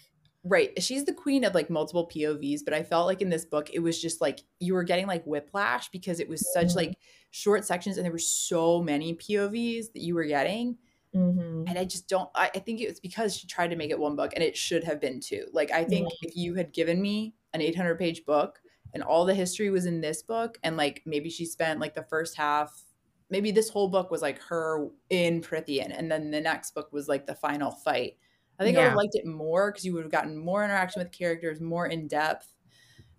[0.43, 0.81] Right.
[0.81, 3.79] She's the queen of like multiple POVs, but I felt like in this book, it
[3.79, 6.75] was just like you were getting like whiplash because it was such Mhm.
[6.75, 6.97] like
[7.29, 10.77] short sections and there were so many POVs that you were getting.
[11.15, 11.63] Mm-hmm.
[11.67, 13.99] And I just don't, I, I think it was because she tried to make it
[13.99, 15.45] one book and it should have been two.
[15.53, 18.59] Like, I think if you had given me an 800 page book
[18.93, 22.05] and all the history was in this book, and like maybe she spent like the
[22.09, 22.83] first half,
[23.29, 27.07] maybe this whole book was like her in Prythian, and then the next book was
[27.07, 28.17] like the final fight.
[28.59, 31.01] I think I would have liked it more because you would have gotten more interaction
[31.01, 32.53] with characters, more in depth.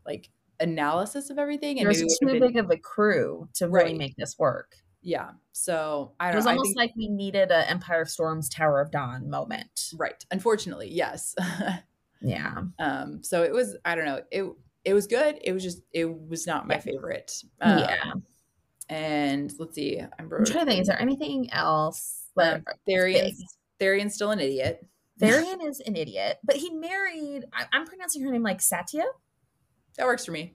[0.04, 0.28] Like,
[0.60, 1.78] analysis of everything.
[1.78, 3.84] And There's too been, big of a crew to right.
[3.84, 4.76] really make this work.
[5.02, 5.30] Yeah.
[5.52, 8.90] So I don't It was almost think, like we needed a Empire Storms Tower of
[8.90, 9.90] Dawn moment.
[9.96, 10.24] Right.
[10.30, 11.34] Unfortunately, yes.
[12.22, 12.62] yeah.
[12.78, 14.44] Um, so it was, I don't know, it
[14.84, 15.38] it was good.
[15.42, 16.80] It was just it was not my yeah.
[16.80, 17.32] favorite.
[17.60, 18.12] Um, yeah.
[18.88, 20.00] And let's see.
[20.00, 20.80] I'm, I'm trying to think.
[20.80, 22.24] Is there anything else?
[22.36, 23.44] Um, Tharion's,
[23.80, 24.84] Tharion's still an idiot.
[25.20, 27.44] Tharion is an idiot, but he married.
[27.52, 29.04] I, am pronouncing her name like Satya.
[29.96, 30.54] That works for me.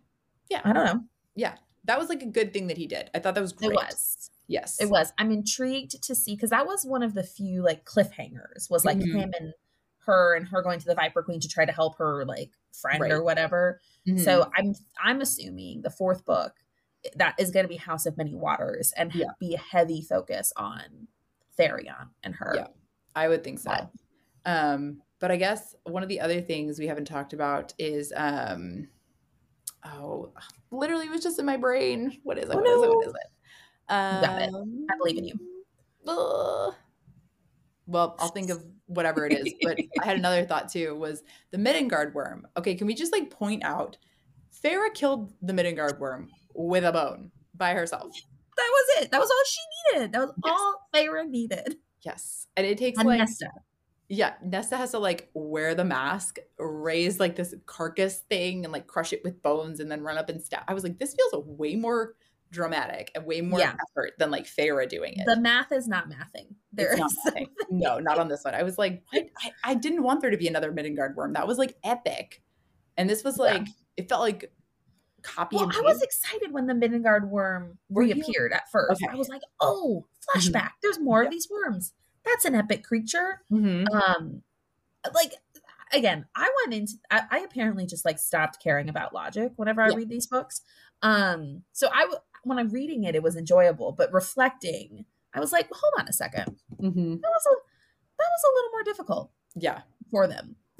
[0.50, 0.62] Yeah.
[0.64, 1.02] I don't know.
[1.36, 3.12] Yeah, that was like a good thing that he did.
[3.14, 3.72] I thought that was great.
[3.72, 4.32] It was.
[4.48, 5.12] Yes, it was.
[5.18, 8.70] I'm intrigued to see because that was one of the few like cliffhangers.
[8.70, 9.18] Was like mm-hmm.
[9.18, 9.54] him and
[10.06, 13.02] her and her going to the Viper Queen to try to help her like friend
[13.02, 13.12] right.
[13.12, 13.82] or whatever.
[14.08, 14.20] Mm-hmm.
[14.20, 16.54] So I'm I'm assuming the fourth book
[17.16, 19.28] that is going to be House of Many Waters and yeah.
[19.40, 21.08] be a heavy focus on
[21.60, 22.54] Tharion and her.
[22.56, 22.68] Yeah,
[23.16, 23.72] I would think so.
[23.72, 23.90] But,
[24.46, 28.88] um, but I guess one of the other things we haven't talked about is um,
[29.86, 30.34] oh,
[30.72, 32.20] literally it was just in my brain.
[32.24, 32.54] What is it?
[32.54, 32.76] Oh, what no.
[32.76, 32.96] is it?
[32.96, 33.32] What is it?
[33.90, 34.50] Um, got it.
[34.90, 35.40] I believe in you.
[36.08, 36.72] Uh,
[37.88, 39.54] well, I'll think of whatever it is.
[39.62, 42.48] But I had another thought too was the Middengard worm.
[42.58, 43.98] Okay, can we just like point out
[44.64, 48.16] Feyre killed the Middengard worm with a bone by herself.
[48.58, 49.12] That was it.
[49.12, 50.14] That was all she needed.
[50.14, 50.56] That was yes.
[50.58, 51.78] all Feyre needed.
[52.02, 52.48] Yes.
[52.56, 53.50] And it takes and like Nesta.
[54.08, 58.88] Yeah, Nesta has to like wear the mask, raise like this carcass thing and like
[58.88, 60.64] crush it with bones and then run up and stab.
[60.68, 62.16] I was like, this feels a way more
[62.56, 63.74] dramatic and way more yeah.
[63.74, 65.26] effort than like Feyre doing it.
[65.26, 66.56] The math is not mathing.
[66.74, 67.48] There not mathing.
[67.70, 68.56] No, not on this one.
[68.56, 69.04] I was like?
[69.14, 69.30] I,
[69.64, 71.34] I, didn't want there to be another Middengard worm.
[71.34, 72.42] That was like epic.
[72.98, 73.74] And this was like, yeah.
[73.98, 74.52] it felt like
[75.22, 79.04] copy well, I was excited when the Middengard worm reappeared at first.
[79.04, 79.12] Okay.
[79.12, 80.54] I was like, oh, flashback.
[80.54, 80.68] Mm-hmm.
[80.82, 81.28] There's more yeah.
[81.28, 81.94] of these worms.
[82.24, 83.42] That's an epic creature.
[83.52, 83.88] Mm-hmm.
[83.94, 84.42] Um,
[85.14, 85.34] like
[85.94, 89.90] again, I went into I, I, apparently just like stopped caring about logic whenever I
[89.90, 89.96] yeah.
[89.96, 90.62] read these books.
[91.02, 92.08] Um, so I
[92.46, 96.08] when I'm reading it, it was enjoyable, but reflecting, I was like, well, hold on
[96.08, 97.12] a 2nd mm-hmm.
[97.16, 97.56] That was a
[98.18, 99.32] that was a little more difficult.
[99.56, 100.56] Yeah, for them.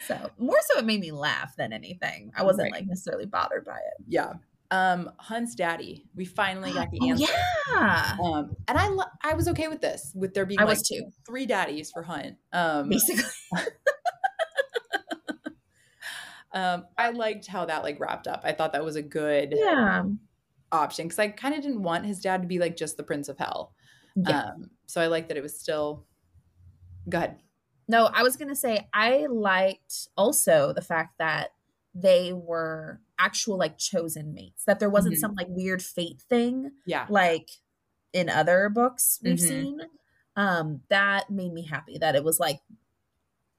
[0.00, 2.30] so more so, it made me laugh than anything.
[2.36, 2.80] I wasn't right.
[2.80, 4.04] like necessarily bothered by it.
[4.06, 4.34] Yeah.
[4.70, 6.06] Um, Hunt's daddy.
[6.14, 7.26] We finally got the oh, answer.
[7.70, 8.16] yeah.
[8.22, 10.88] Um, and I lo- I was okay with this, with there being I like was
[10.88, 11.10] too.
[11.26, 12.36] three daddies for Hunt.
[12.52, 13.24] Um, basically.
[16.54, 18.42] um, I liked how that like wrapped up.
[18.44, 20.04] I thought that was a good yeah
[20.72, 23.28] option because I kind of didn't want his dad to be like just the Prince
[23.28, 23.74] of Hell.
[24.16, 24.44] Yeah.
[24.44, 26.06] Um, so I like that it was still.
[27.08, 27.36] good.
[27.86, 31.50] No, I was gonna say I liked also the fact that
[31.94, 34.64] they were actual like chosen mates.
[34.64, 35.20] That there wasn't mm-hmm.
[35.20, 36.70] some like weird fate thing.
[36.86, 37.06] Yeah.
[37.08, 37.50] Like
[38.12, 39.48] in other books we've mm-hmm.
[39.48, 39.80] seen.
[40.36, 42.60] Um, that made me happy that it was like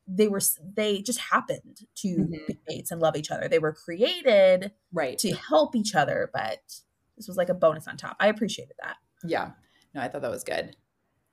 [0.07, 0.41] they were
[0.75, 2.31] they just happened to mm-hmm.
[2.47, 3.47] be mates and love each other.
[3.47, 6.59] They were created right to help each other, but
[7.17, 8.15] this was like a bonus on top.
[8.19, 8.97] I appreciated that.
[9.23, 9.51] Yeah.
[9.93, 10.75] No, I thought that was good.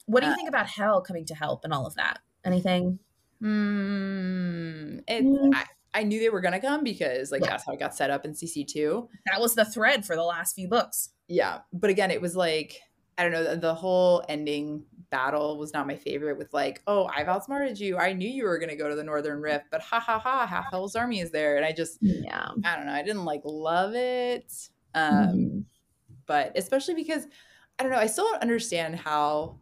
[0.06, 2.20] What do you uh, think about hell coming to help and all of that?
[2.44, 2.98] Anything?
[3.42, 5.50] Mm, it, mm.
[5.54, 7.50] I, I, knew they were gonna come because like yeah.
[7.50, 9.08] that's how it got set up in CC two.
[9.26, 11.11] That was the thread for the last few books.
[11.26, 12.78] Yeah, but again, it was like
[13.18, 16.37] I don't know the, the whole ending battle was not my favorite.
[16.37, 17.98] With like, oh, I've outsmarted you.
[17.98, 20.70] I knew you were gonna go to the Northern Rift, but ha ha ha, half
[20.70, 22.92] Hel's army is there, and I just yeah, I don't know.
[22.92, 24.53] I didn't like love it.
[24.94, 25.59] Um, mm-hmm.
[26.27, 27.27] but especially because
[27.79, 27.98] I don't know.
[27.98, 29.61] I still don't understand how.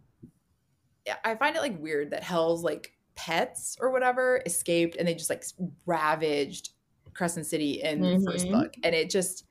[1.24, 5.28] I find it like weird that Hell's like pets or whatever escaped and they just
[5.28, 5.44] like
[5.84, 6.70] ravaged
[7.14, 8.24] Crescent City in mm-hmm.
[8.24, 8.60] the first mm-hmm.
[8.60, 8.74] book.
[8.82, 9.44] And it just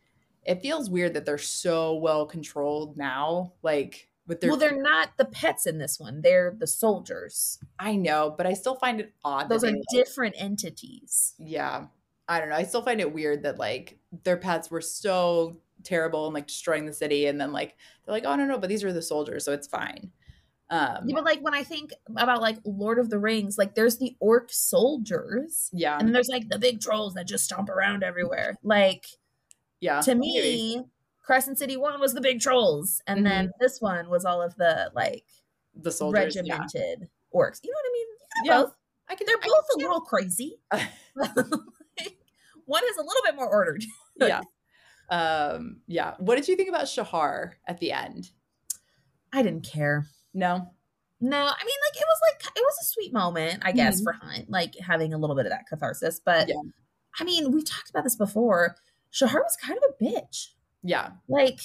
[0.45, 3.53] it feels weird that they're so well controlled now.
[3.61, 6.21] Like with their Well, they're not the pets in this one.
[6.21, 7.59] They're the soldiers.
[7.77, 9.49] I know, but I still find it odd.
[9.49, 11.33] Those are different entities.
[11.37, 11.87] Yeah.
[12.29, 12.55] I don't know.
[12.55, 16.85] I still find it weird that like their pets were so terrible and like destroying
[16.85, 19.43] the city and then like they're like, oh no, no, but these are the soldiers,
[19.43, 20.11] so it's fine.
[20.69, 23.97] Um, yeah, but like when I think about like Lord of the Rings, like there's
[23.97, 28.03] the orc soldiers, yeah, and then there's like the big trolls that just stomp around
[28.03, 28.55] everywhere.
[28.61, 29.07] Like,
[29.81, 30.83] yeah, to me, maybe.
[31.29, 33.25] Crescent City one was the big trolls, and mm-hmm.
[33.27, 35.25] then this one was all of the like
[35.75, 37.05] the soldiers, regimented yeah.
[37.31, 37.59] orcs.
[37.63, 38.07] You know what I mean?
[38.45, 38.61] yeah.
[38.63, 38.73] both.
[39.07, 39.27] I can.
[39.27, 40.55] They're I both can, a little crazy.
[42.65, 43.83] one is a little bit more ordered.
[44.17, 44.41] yeah.
[45.11, 45.81] Um.
[45.85, 46.15] Yeah.
[46.17, 48.31] What did you think about Shahar at the end?
[49.31, 50.07] I didn't care.
[50.33, 50.71] No.
[51.21, 54.03] No, I mean, like it was like it was a sweet moment, I guess, mm-hmm.
[54.05, 56.19] for Hunt, like having a little bit of that catharsis.
[56.19, 56.55] But yeah.
[57.19, 58.77] I mean, we talked about this before.
[59.11, 60.47] Shahar was kind of a bitch.
[60.83, 61.11] Yeah.
[61.27, 61.59] Like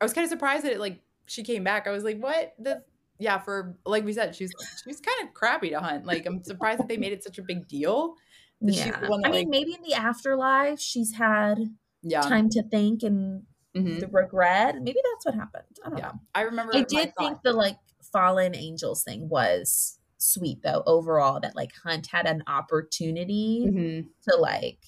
[0.00, 1.86] I was kind of surprised that it like she came back.
[1.86, 2.54] I was like, what?
[2.58, 2.84] The
[3.18, 4.52] yeah, for like we said, she's
[4.84, 6.06] she's kind of crappy to Hunt.
[6.06, 8.14] Like I'm surprised that they made it such a big deal.
[8.60, 9.08] Yeah.
[9.08, 11.58] one I mean, maybe in the afterlife she's had
[12.02, 12.20] Yeah.
[12.22, 13.44] time to think and
[13.76, 14.00] Mhm.
[14.00, 14.76] the regret.
[14.76, 15.78] Maybe that's what happened.
[15.84, 16.06] I don't Yeah.
[16.08, 16.20] know.
[16.34, 16.74] I remember.
[16.74, 17.78] I did think the like
[18.12, 24.08] fallen angels thing was sweet though overall that like Hunt had an opportunity Mhm.
[24.28, 24.80] to like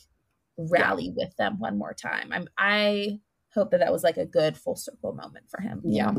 [0.56, 2.32] rally with them one more time.
[2.32, 3.20] I'm I
[3.54, 5.80] hope that that was like a good full circle moment for him.
[5.84, 6.12] Yeah.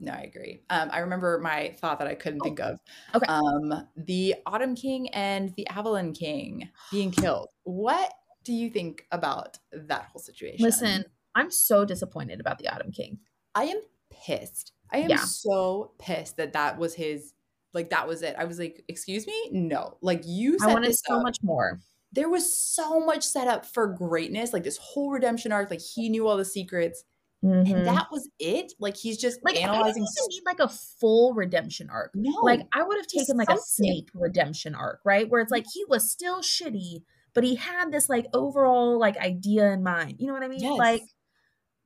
[0.00, 0.60] No, I agree.
[0.70, 2.78] Um, I remember my thought that I couldn't think of.
[3.14, 3.26] okay.
[3.26, 7.48] Um, the Autumn King and the Avallen King being killed.
[7.62, 10.62] What do you think about that whole situation?
[10.64, 13.18] Listen, I'm so disappointed about the Autumn King.
[13.54, 14.72] I am pissed.
[14.92, 15.24] I am Yeah.
[15.24, 17.32] so pissed that that was his.
[17.72, 18.36] Like that was it.
[18.38, 21.22] I was like, "Excuse me, no." Like you said, I wanted this so up.
[21.24, 21.80] much more.
[22.14, 24.52] There was so much set up for greatness.
[24.52, 25.70] Like this whole redemption arc.
[25.70, 27.04] Like he knew all the secrets,
[27.44, 27.70] Mhm.
[27.74, 28.72] and that was it.
[28.78, 30.06] Like he's just like I didn't analyzing.
[30.28, 32.12] need like a full redemption arc.
[32.14, 33.64] no, Like I would have taken like a something.
[33.92, 35.28] Snape redemption arc, right?
[35.28, 37.02] Where it's like he was still shitty,
[37.34, 40.16] but he had this like overall like idea in mind.
[40.20, 40.60] You know what I mean?
[40.60, 40.78] Yes.
[40.78, 41.02] Like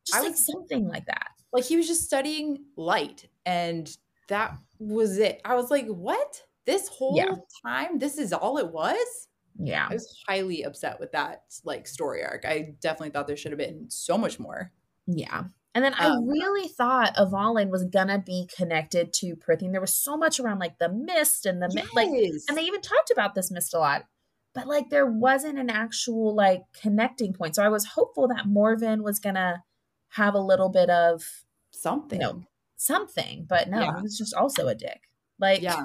[0.07, 1.29] just I like was- something like that.
[1.53, 3.97] like he was just studying light and
[4.29, 7.35] that was it i was like what this whole Yeah.
[7.67, 9.87] time this is all it was Yeah.
[9.91, 13.59] i was highly upset with that like story arc i definitely thought there should have
[13.59, 14.73] been so much more
[15.07, 15.45] Yeah.
[15.75, 19.71] And then I Um, really thought Avallen was gonna be connected to Prythian.
[19.73, 22.09] There was so much around like the mist and the mi- like
[22.49, 24.07] and they even talked about this mist a lot.
[24.55, 27.55] But like there wasn't an actual like connecting point.
[27.55, 29.63] So I was hopeful that Morven was gonna
[30.09, 31.23] have a little bit of
[31.71, 32.43] something No.
[32.77, 33.97] something, but no, Yeah.
[33.97, 35.03] he was just also a dick.
[35.39, 35.85] Like yeah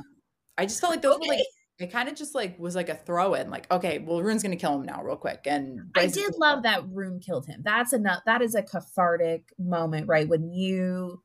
[0.57, 1.45] i just felt like those were like Okay.
[1.83, 4.55] It kind of just like was like a throw in like okay well ruhn's gonna
[4.55, 7.61] kill him now real quick and I did love that Ruhn killed him.
[7.63, 8.21] That's enough.
[8.25, 10.27] That is a cathartic moment, right?
[10.27, 11.21] When you,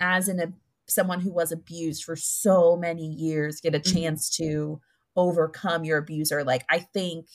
[0.00, 0.52] as in a
[0.86, 3.92] someone who was abused for so many years, get a Mhm.
[3.92, 4.80] chance to
[5.16, 6.44] overcome your abuser.
[6.44, 7.26] Like I think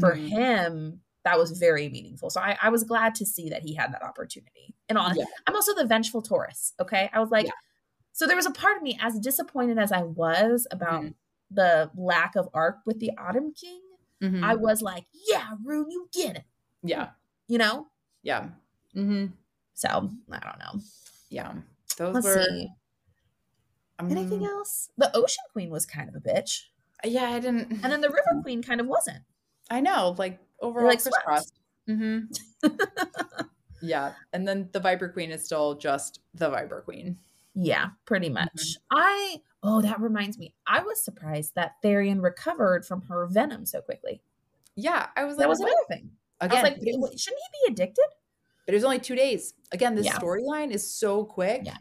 [0.00, 0.28] for Mhm.
[0.28, 2.30] him, that was very meaningful.
[2.30, 4.74] So I, I was glad to see that he had that opportunity.
[4.88, 5.24] And Yeah.
[5.46, 6.72] I'm also the vengeful Taurus.
[6.80, 7.52] Okay, I was like, Yeah.
[8.12, 11.14] so there was a part of me, as disappointed as I was about Mhm.
[11.50, 13.80] The lack of arc with the Autumn King.
[14.22, 14.42] Mhm.
[14.42, 16.44] I was like, yeah, Ruhn, you get it.
[16.82, 17.10] yeah
[17.48, 17.88] You know?
[18.22, 18.48] yeah
[18.94, 19.26] hmm
[19.74, 19.88] So
[20.32, 20.80] I don't know.
[21.30, 21.52] yeah
[21.98, 22.68] those Let's were see.
[24.00, 24.90] Anything um, else?
[24.98, 26.64] The Ocean Queen was kind of a bitch.
[27.04, 29.22] yeah i didn't And then the River Queen kind of wasn't.
[29.70, 31.52] I know, like overall like, crisscrossed.
[31.88, 32.68] Mm-hmm.
[33.82, 37.18] yeah, and then the Viper Queen is still just the Viper Queen.
[37.54, 38.76] Yeah, pretty much.
[38.90, 40.54] I oh, that reminds me.
[40.66, 44.22] I was surprised that Tharion recovered from her venom so quickly.
[44.76, 45.68] Yeah, I was like, That was what?
[45.68, 46.10] another thing.
[46.40, 48.04] again, I was like, was, shouldn't he be addicted?
[48.66, 49.54] but it was only two days.
[49.72, 50.18] Again, this Yeah.
[50.18, 51.62] storyline is so quick.
[51.64, 51.76] Yeah.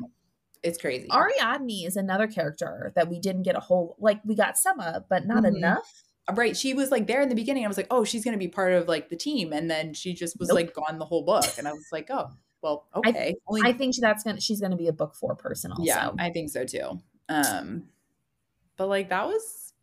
[0.63, 1.07] it's crazy.
[1.11, 5.07] Ariadne is another character that we didn't get a whole like we got some of,
[5.09, 5.57] but not Mhm.
[5.57, 6.03] enough.
[6.33, 7.63] right, she was like there in the beginning.
[7.65, 10.13] I was like, oh, she's gonna be part of like the team, and then she
[10.15, 10.55] just was Nope.
[10.55, 12.29] like gone the whole book, and I was like, oh,
[12.63, 13.35] well, I- okay.
[13.47, 15.83] Only- I think that's gonna she's gonna be a book four person also.
[15.83, 16.99] yeah, I think so too.
[17.29, 17.89] Um,
[18.77, 19.73] but like that was,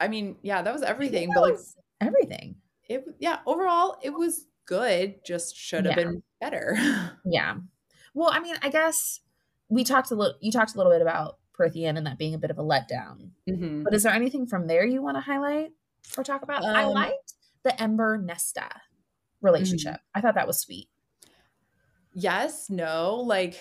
[0.00, 1.30] I mean, yeah, that was everything.
[1.34, 1.58] But like
[2.00, 2.56] everything.
[2.88, 6.04] it yeah overall it was good just should have Yeah.
[6.04, 6.76] been better
[7.24, 7.56] Yeah.
[8.14, 9.20] Well, I mean, I guess
[9.68, 10.36] we talked a little.
[10.40, 13.30] You talked a little bit about Prythian and that being a bit of a letdown.
[13.48, 13.84] Mhm.
[13.84, 15.72] But is there anything from there you want to highlight
[16.16, 16.64] or talk about?
[16.64, 18.68] I Um, liked the Ember Nesta
[19.42, 20.00] relationship.
[20.14, 20.88] I thought that was sweet.
[22.18, 23.60] yes no like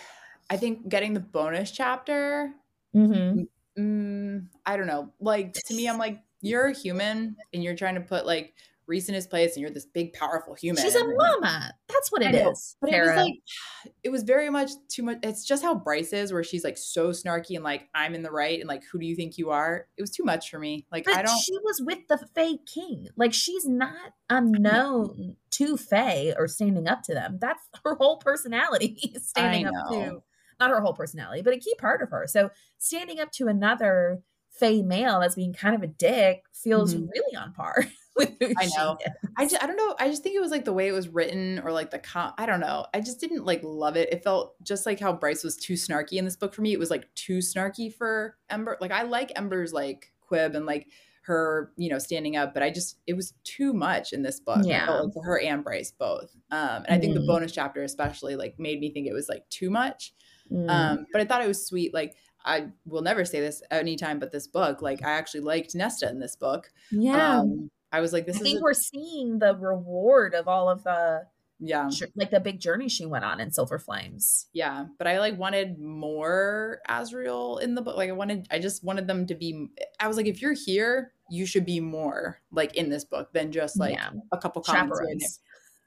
[0.49, 2.53] i think getting the bonus chapter
[2.95, 3.81] Mm-hmm.
[3.81, 7.95] mm, i don't know like to me i'm like you're a human and you're trying
[7.95, 8.53] to put like
[8.87, 11.73] Rhys in his place and you're this big powerful human She's a mama.
[11.87, 12.53] That's what it know.
[12.81, 13.33] But it was like
[14.03, 15.17] it was very much too much.
[15.23, 18.31] It's just how Bryce is, where she's like so snarky and like I'm in the
[18.31, 19.87] right and like who do you think you are?
[19.97, 20.85] It was too much for me.
[20.91, 21.39] Like but I don't.
[21.39, 23.07] she was with the Fae King.
[23.15, 27.39] Like she's not unknown to Fae or standing up to them.
[27.41, 28.97] That's her whole personality.
[29.15, 30.21] is standing up to
[30.59, 32.25] not her whole personality, but a key part of her.
[32.27, 37.09] So standing up to another Fae male that's being kind of a dick feels Mhm.
[37.13, 38.97] really on par with who I know.
[39.37, 39.95] I just, I don't know.
[39.99, 42.31] I just think it was like the way it was written or like the com-
[42.37, 42.85] I don't know.
[42.93, 44.13] I just didn't like love it.
[44.13, 46.71] It felt just like how Bryce was too snarky in this book for me.
[46.71, 48.77] It was like too snarky for Ember.
[48.79, 50.87] Like I like Ember's like quib and like
[51.23, 54.59] her, you know, standing up, but I just it was too much in this book.
[54.63, 54.89] Yeah.
[54.89, 56.33] like for her and Bryce both.
[56.51, 57.27] Um, and I think the Mhm.
[57.27, 60.13] bonus chapter especially like made me think it was like too much.
[60.51, 60.69] Mm.
[60.69, 61.93] Um, but I thought it was sweet.
[61.93, 64.81] Like I will never say this anytime but this book.
[64.81, 66.71] Like I actually liked Nesta in this book.
[66.91, 67.39] yeah.
[67.39, 70.69] Um, I was like, this I is think a- we're seeing the reward of all
[70.69, 71.23] of the
[71.59, 71.89] Yeah.
[72.15, 74.47] Like the big journey she went on in Silver Flames.
[74.53, 77.95] Yeah, but I like wanted more Azriel in the book.
[77.97, 79.67] Like I wanted, I just wanted them to be.
[79.99, 83.51] I was like, if you're here, you should be more like in this book than
[83.51, 84.09] just like Yeah.
[84.31, 85.39] a couple comments.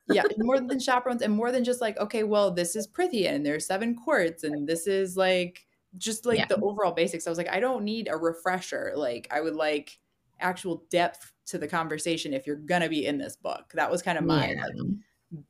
[0.08, 0.36] Here and Chaperones.
[0.36, 0.36] there.
[0.38, 3.46] Yeah, more than chaperones, and more than just like, okay, well, this is Prythian, and
[3.46, 6.46] there's seven courts, and this is like just like Yeah.
[6.46, 7.26] the overall basics.
[7.26, 8.92] I was like, I don't need a refresher.
[8.94, 9.98] Like, I would like
[10.40, 13.72] actual depth to the conversation if you're gonna be in this book.
[13.74, 14.62] That was kind of my Yeah.
[14.64, 14.74] like,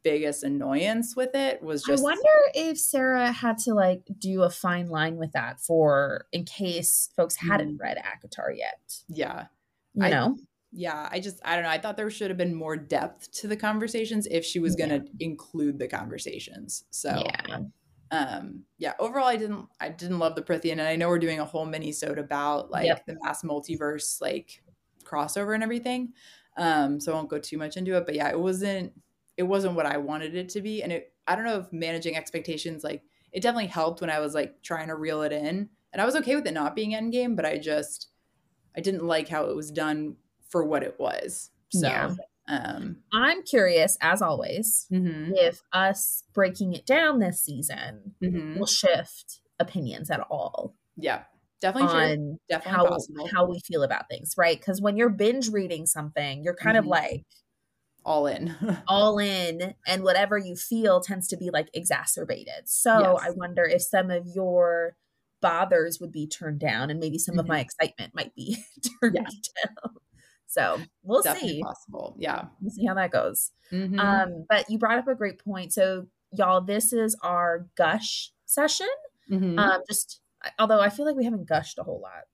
[0.02, 1.62] biggest annoyance with it.
[1.62, 5.60] Was just I wonder if Sarah had to like do a fine line with that
[5.60, 7.80] for in case folks hadn't mm.
[7.80, 8.80] read ACOTAR yet.
[9.08, 9.46] yeah.
[9.94, 10.36] You I- know?
[10.72, 13.48] Yeah i just i don't know i thought there should have been more depth to
[13.48, 17.60] the conversations if she was going to include the conversations so Yeah.
[18.10, 21.40] um yeah overall i didn't i didn't love the prythian and i know we're doing
[21.40, 23.06] a whole mini sode about like Yep.
[23.06, 24.62] the Maas multiverse like
[25.04, 26.12] crossover and everything
[26.58, 28.92] um so i won't go too much into it but yeah it wasn't
[29.36, 32.14] it wasn't what i wanted it to be and it i don't know if managing
[32.16, 33.02] expectations like
[33.32, 36.14] it definitely helped when i was like trying to reel it in and i was
[36.16, 38.08] okay with it not being endgame but i just
[38.76, 40.14] i didn't like how it was done
[40.48, 42.14] for what it was so Yeah.
[42.48, 48.58] um I'm curious, as always, mhm, if us breaking it down this season mhm.
[48.58, 51.24] will shift opinions at all yeah
[51.60, 54.58] definitely on definitely how possible how we feel about things, right?
[54.58, 56.86] Because when you're binge reading something, you're kind of Mhm.
[56.86, 57.24] like
[58.04, 62.68] all in all in, and whatever you feel tends to be like exacerbated.
[62.68, 63.22] So Yes.
[63.22, 64.96] I wonder if some of your
[65.42, 67.48] bothers would be turned down, and maybe some of Mhm.
[67.48, 68.64] my excitement might be
[69.02, 69.30] turned Yeah.
[69.64, 69.94] down.
[70.48, 71.62] So we'll definitely see.
[71.62, 73.52] possible yeah We'll see how that goes.
[73.70, 73.98] Mhm.
[73.98, 75.72] Um, but you brought up a great point.
[75.74, 78.88] So, y'all, this is our gush session.
[79.30, 79.58] Mhm.
[79.58, 80.20] Um, just
[80.58, 82.24] although I feel like we haven't gushed a whole lot.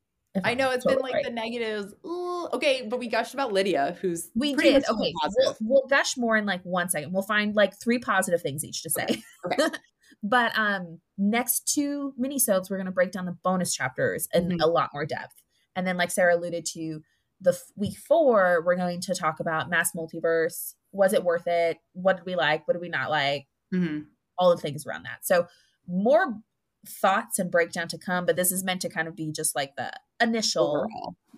[0.43, 1.25] I know it's been like right.
[1.25, 1.95] the negatives.
[2.05, 5.13] Ooh, okay, but we gushed about Lidia, who's we did okay.
[5.39, 7.13] We'll, we'll gush more in like one second.
[7.13, 9.23] We'll find like three positive things each to say.
[9.47, 9.69] Okay.
[10.25, 14.61] but um, next two mini minisodes, we're gonna break down the bonus chapters in Mhm.
[14.61, 15.41] a lot more depth.
[15.77, 17.01] And then, like Sarah alluded to,
[17.45, 20.75] the week four, we're going to talk about Maas multiverse.
[20.93, 21.79] Was it worth it?
[21.93, 22.67] What did we like?
[22.67, 23.47] What did we not like?
[23.73, 24.07] Mhm.
[24.37, 25.25] all the things around that.
[25.25, 25.47] So
[25.87, 26.41] more
[26.87, 29.77] thoughts and breakdown to come, but this is meant to kind of be just like
[29.77, 30.89] the initial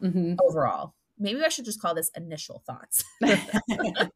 [0.02, 0.38] overall.
[0.42, 0.86] overall.
[0.88, 0.92] Mhm.
[1.18, 3.04] Maybe I should just call this initial thoughts.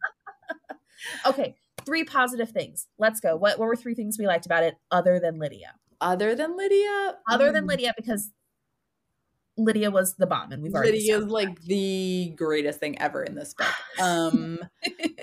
[1.26, 2.86] okay, three positive things.
[2.98, 3.36] Let's go.
[3.36, 5.74] What, what were three things we liked about it other than Lidia?
[6.00, 8.30] Other than Lidia, Other than mm, Lidia, because
[9.64, 13.22] Lidia was the bomb, and we've already Lidia is established like the greatest thing ever
[13.22, 13.68] in this book.
[14.00, 14.58] Um.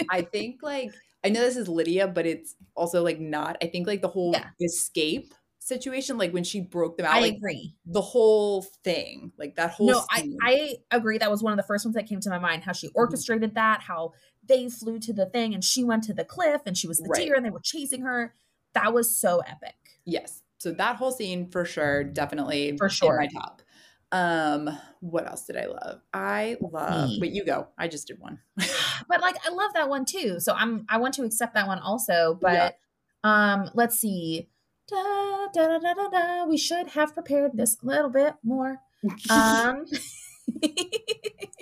[0.10, 0.92] I think like
[1.24, 3.58] I know this is Lidia, but it's also like not.
[3.62, 4.50] I think like the whole Yeah.
[4.62, 7.76] escape situation, like when she broke them out, I like agree.
[7.86, 9.88] the whole thing, like that whole.
[9.88, 10.38] No, I, scene.
[10.42, 11.18] I agree.
[11.18, 12.64] That was one of the first ones that came to my mind.
[12.64, 12.88] How Mm-hmm.
[12.88, 14.14] she orchestrated that, how
[14.48, 17.10] they flew to the thing and she went to the cliff and she was the
[17.10, 17.26] Right.
[17.26, 18.34] deer and they were chasing her.
[18.74, 19.76] That was so epic.
[20.06, 20.42] Yes.
[20.60, 23.18] So that whole scene for sure, definitely For sure.
[23.20, 23.62] my top.
[24.12, 24.70] Um,
[25.02, 26.02] what else did I love?
[26.14, 27.18] I love Me.
[27.22, 27.68] wait, you go.
[27.78, 28.40] I just did one.
[29.10, 30.40] But like I love that one too.
[30.40, 32.38] So I'm I want to accept that one also.
[32.42, 32.72] But Yeah.
[33.24, 34.50] um let's see.
[34.90, 36.46] Da, da, da, da, da.
[36.46, 38.80] We should have prepared this a little bit more.
[39.30, 39.86] Um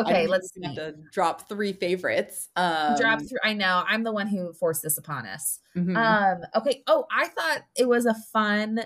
[0.00, 2.48] Okay, let's have to drop three favorites.
[2.56, 3.38] Um Drop three.
[3.44, 3.82] I know.
[3.86, 5.60] I'm the one who forced this upon us.
[5.76, 5.96] mhm.
[5.96, 6.82] Um, okay.
[6.86, 8.80] Oh, I thought it was a fun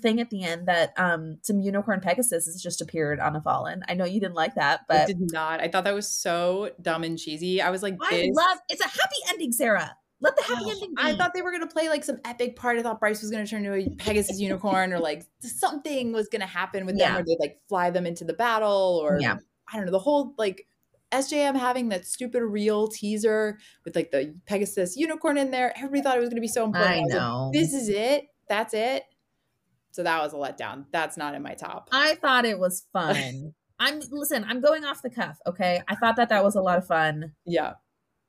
[0.00, 3.82] thing at the end that um some unicorn Pegasus has just appeared on a fallen.
[3.88, 5.60] I know you didn't like that, but I did not.
[5.60, 7.60] I thought that was so dumb and cheesy.
[7.62, 9.94] I was like, I this- love it's a happy ending, Sarah.
[10.20, 11.00] Let the happy Oh, ending be.
[11.00, 12.76] I thought they were gonna play like some epic part.
[12.76, 16.44] I thought Bryce was gonna turn into a Pegasus unicorn, or like something was gonna
[16.44, 19.36] happen with them, or they'd like fly them into the battle, or Yeah.
[19.72, 19.92] I don't know.
[19.92, 20.66] The whole like
[21.12, 25.72] SJM having that stupid real teaser with like the Pegasus unicorn in there.
[25.76, 26.92] Everybody thought it was gonna be so important.
[26.94, 27.50] I was like, know.
[27.52, 28.26] this is it.
[28.48, 29.04] That's it.
[29.92, 30.84] So that was a letdown.
[30.92, 31.88] That's not in my top.
[31.92, 33.54] I thought it was fun.
[33.80, 35.80] I'm listen, I'm going off the cuff, okay?
[35.88, 37.32] I thought that that was a lot of fun.
[37.46, 37.74] yeah.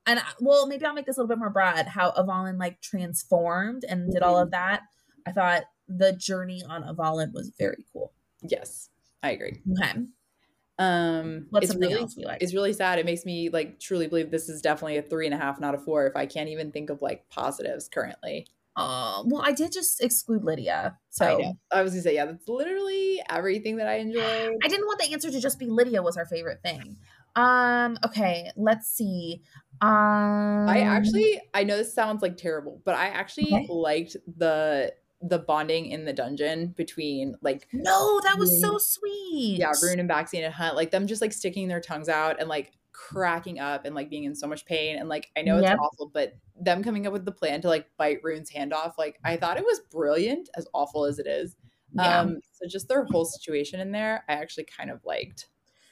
[0.05, 2.81] And I- well, maybe I'll make this a little bit more broad how Avallen like
[2.81, 4.43] transformed and did all Mm-hmm.
[4.43, 4.81] of that.
[5.27, 8.13] I thought the journey on Avallen was very cool.
[8.41, 8.89] Yes.
[9.21, 9.61] I agree.
[9.79, 9.99] Okay.
[10.79, 12.41] Um What's it's something really else we like?
[12.41, 12.99] it's really sad.
[12.99, 15.75] It makes me like truly believe this is definitely a three and a half, not
[15.75, 18.47] a four, if I can't even think of like positives currently.
[18.75, 20.97] Uh, well, I did just exclude Lidia.
[21.09, 21.53] So I know.
[21.71, 24.63] I was gonna say, yeah, that's literally everything that I enjoyed.
[24.63, 26.97] I didn't want the answer to just be Lidia was our favorite thing.
[27.35, 29.43] Um, okay, let's see.
[29.81, 33.69] Um I actually I know this sounds like terrible, but I actually Okay.
[33.69, 39.57] liked the the bonding in the dungeon between like No, that was so sweet.
[39.59, 42.47] yeah, Ruhn and Baxian and Hunt, like them just like sticking their tongues out and
[42.47, 44.97] like cracking up and like being in so much pain.
[44.97, 45.77] And like, I know it's Yep.
[45.79, 49.19] awful, but them coming up with the plan to like bite Ruhn's hand off, like,
[49.23, 51.55] I thought it was brilliant, as awful as it is.
[51.93, 52.19] Yeah.
[52.21, 55.47] Um, so just their whole situation in there, I actually kind of liked.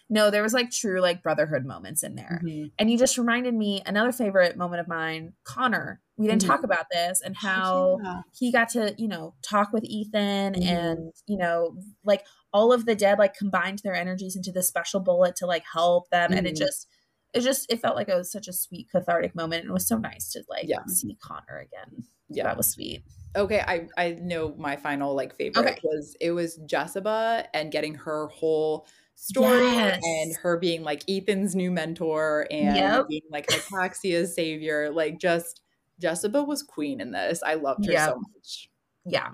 [0.09, 2.39] no, there was like true like brotherhood moments in there.
[2.45, 2.71] Mhm.
[2.79, 6.01] And you just reminded me another favorite moment of mine, Connor.
[6.17, 6.47] We didn't Mhm.
[6.47, 8.21] talk about this and how Yeah.
[8.33, 10.65] he got to, you know, talk with Ithan Mhm.
[10.65, 14.99] and, you know, like all of the dead like combined their energies into this special
[14.99, 16.33] bullet to like help them.
[16.33, 16.57] And it Mhm.
[16.57, 16.87] just
[17.33, 19.87] it just it felt like it was such a sweet cathartic moment and it was
[19.87, 20.79] so nice to like Yeah.
[20.87, 22.05] see Connor again.
[22.29, 22.43] Yeah.
[22.45, 23.03] That was sweet.
[23.35, 25.81] Okay, I I know my final like favorite Okay.
[25.83, 30.01] was it was Jesiba and getting her whole story Yes.
[30.01, 33.07] and her being like Ithan's new mentor and Yep.
[33.07, 34.89] being like Hypaxia's savior.
[34.91, 35.61] Like just
[36.01, 37.41] Jesiba was queen in this.
[37.43, 38.09] I loved her Yep.
[38.09, 38.69] so much.
[39.05, 39.29] Yeah.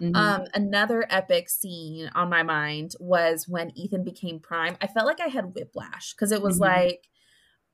[0.00, 0.16] Mhm.
[0.16, 4.76] Um, another epic scene on my mind was when Ithan became Prime.
[4.80, 6.60] I felt like I had whiplash because it was Mhm.
[6.62, 7.08] like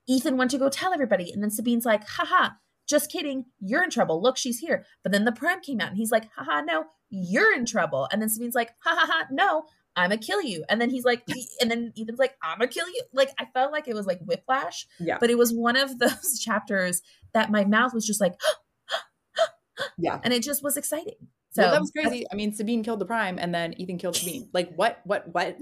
[0.09, 2.51] Ithan went to go tell everybody, and then Sabine's like, haha,
[2.85, 4.21] just kidding, you're in trouble.
[4.21, 4.85] Look, she's here.
[5.03, 8.07] But then the Prime came out and he's like, haha, no, you're in trouble.
[8.11, 9.65] And then Sabine's like, ha ha ha, no,
[9.97, 10.63] I'm gonna kill you.
[10.69, 11.23] And then he's like,
[11.59, 13.01] and then Ithan's like, I'm gonna kill you.
[13.13, 15.17] Like, I felt like it was like whiplash, yeah.
[15.19, 17.01] but it was one of those chapters
[17.33, 18.33] that my mouth was just like,
[19.97, 20.19] yeah.
[20.23, 21.15] and it just was exciting.
[21.51, 22.25] So well, that was crazy.
[22.31, 24.49] I mean, Sabine killed the prime and then Ethan killed Sabine.
[24.53, 25.57] Like what what what?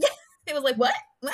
[0.45, 0.93] It was like, what?
[1.21, 1.33] What?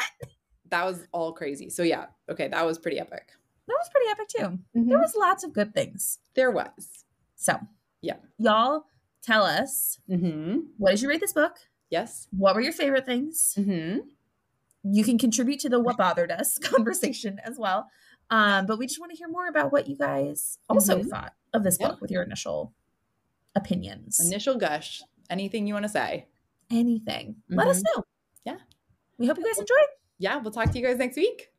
[0.69, 1.69] That was all crazy.
[1.69, 3.29] So yeah, okay, that was pretty epic.
[3.67, 4.79] That was pretty epic too.
[4.79, 4.89] Mhm.
[4.89, 6.19] There was lots of good things.
[6.35, 6.69] There was.
[7.35, 7.57] So,
[8.01, 8.17] Yeah.
[8.37, 8.83] y'all
[9.23, 10.59] tell us Mm-hmm.
[10.77, 11.55] what did you rate this book?
[11.91, 12.27] Yes.
[12.31, 13.53] What were your favorite things?
[13.59, 13.99] Mm-hmm.
[14.83, 17.87] You can contribute to the what bothered us conversation as well.
[18.31, 21.09] Um, but we just want to hear more about what you guys also Mhm.
[21.09, 21.89] thought of this Yeah.
[21.89, 22.73] book with your initial
[23.55, 24.19] opinions.
[24.25, 25.03] Initial gush.
[25.29, 26.27] Anything you want to say?
[26.71, 27.43] Anything.
[27.49, 28.05] Let us know.
[28.45, 28.57] Yeah.
[29.17, 29.89] We hope you guys enjoyed.
[30.17, 31.49] Yeah, we'll talk to you guys next week.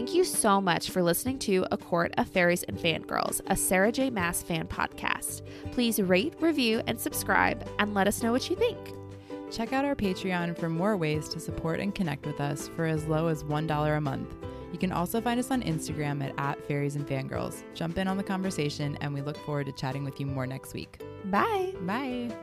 [0.00, 3.92] Thank you so much for listening to A Court of Faeries and Fangirls, a Sarah
[3.92, 4.08] J.
[4.08, 5.42] Maas fan podcast.
[5.72, 8.78] Please rate, review, and subscribe, and let us know what you think.
[9.52, 13.04] Check out our Patreon for more ways to support and connect with us for as
[13.08, 14.34] low as $1 a month.
[14.72, 17.62] You can also find us on Instagram at, at Faeries and Fangirls.
[17.74, 20.72] Jump in on the conversation, and we look forward to chatting with you more next
[20.72, 20.98] week.
[21.26, 21.74] Bye.
[21.82, 22.34] Bye.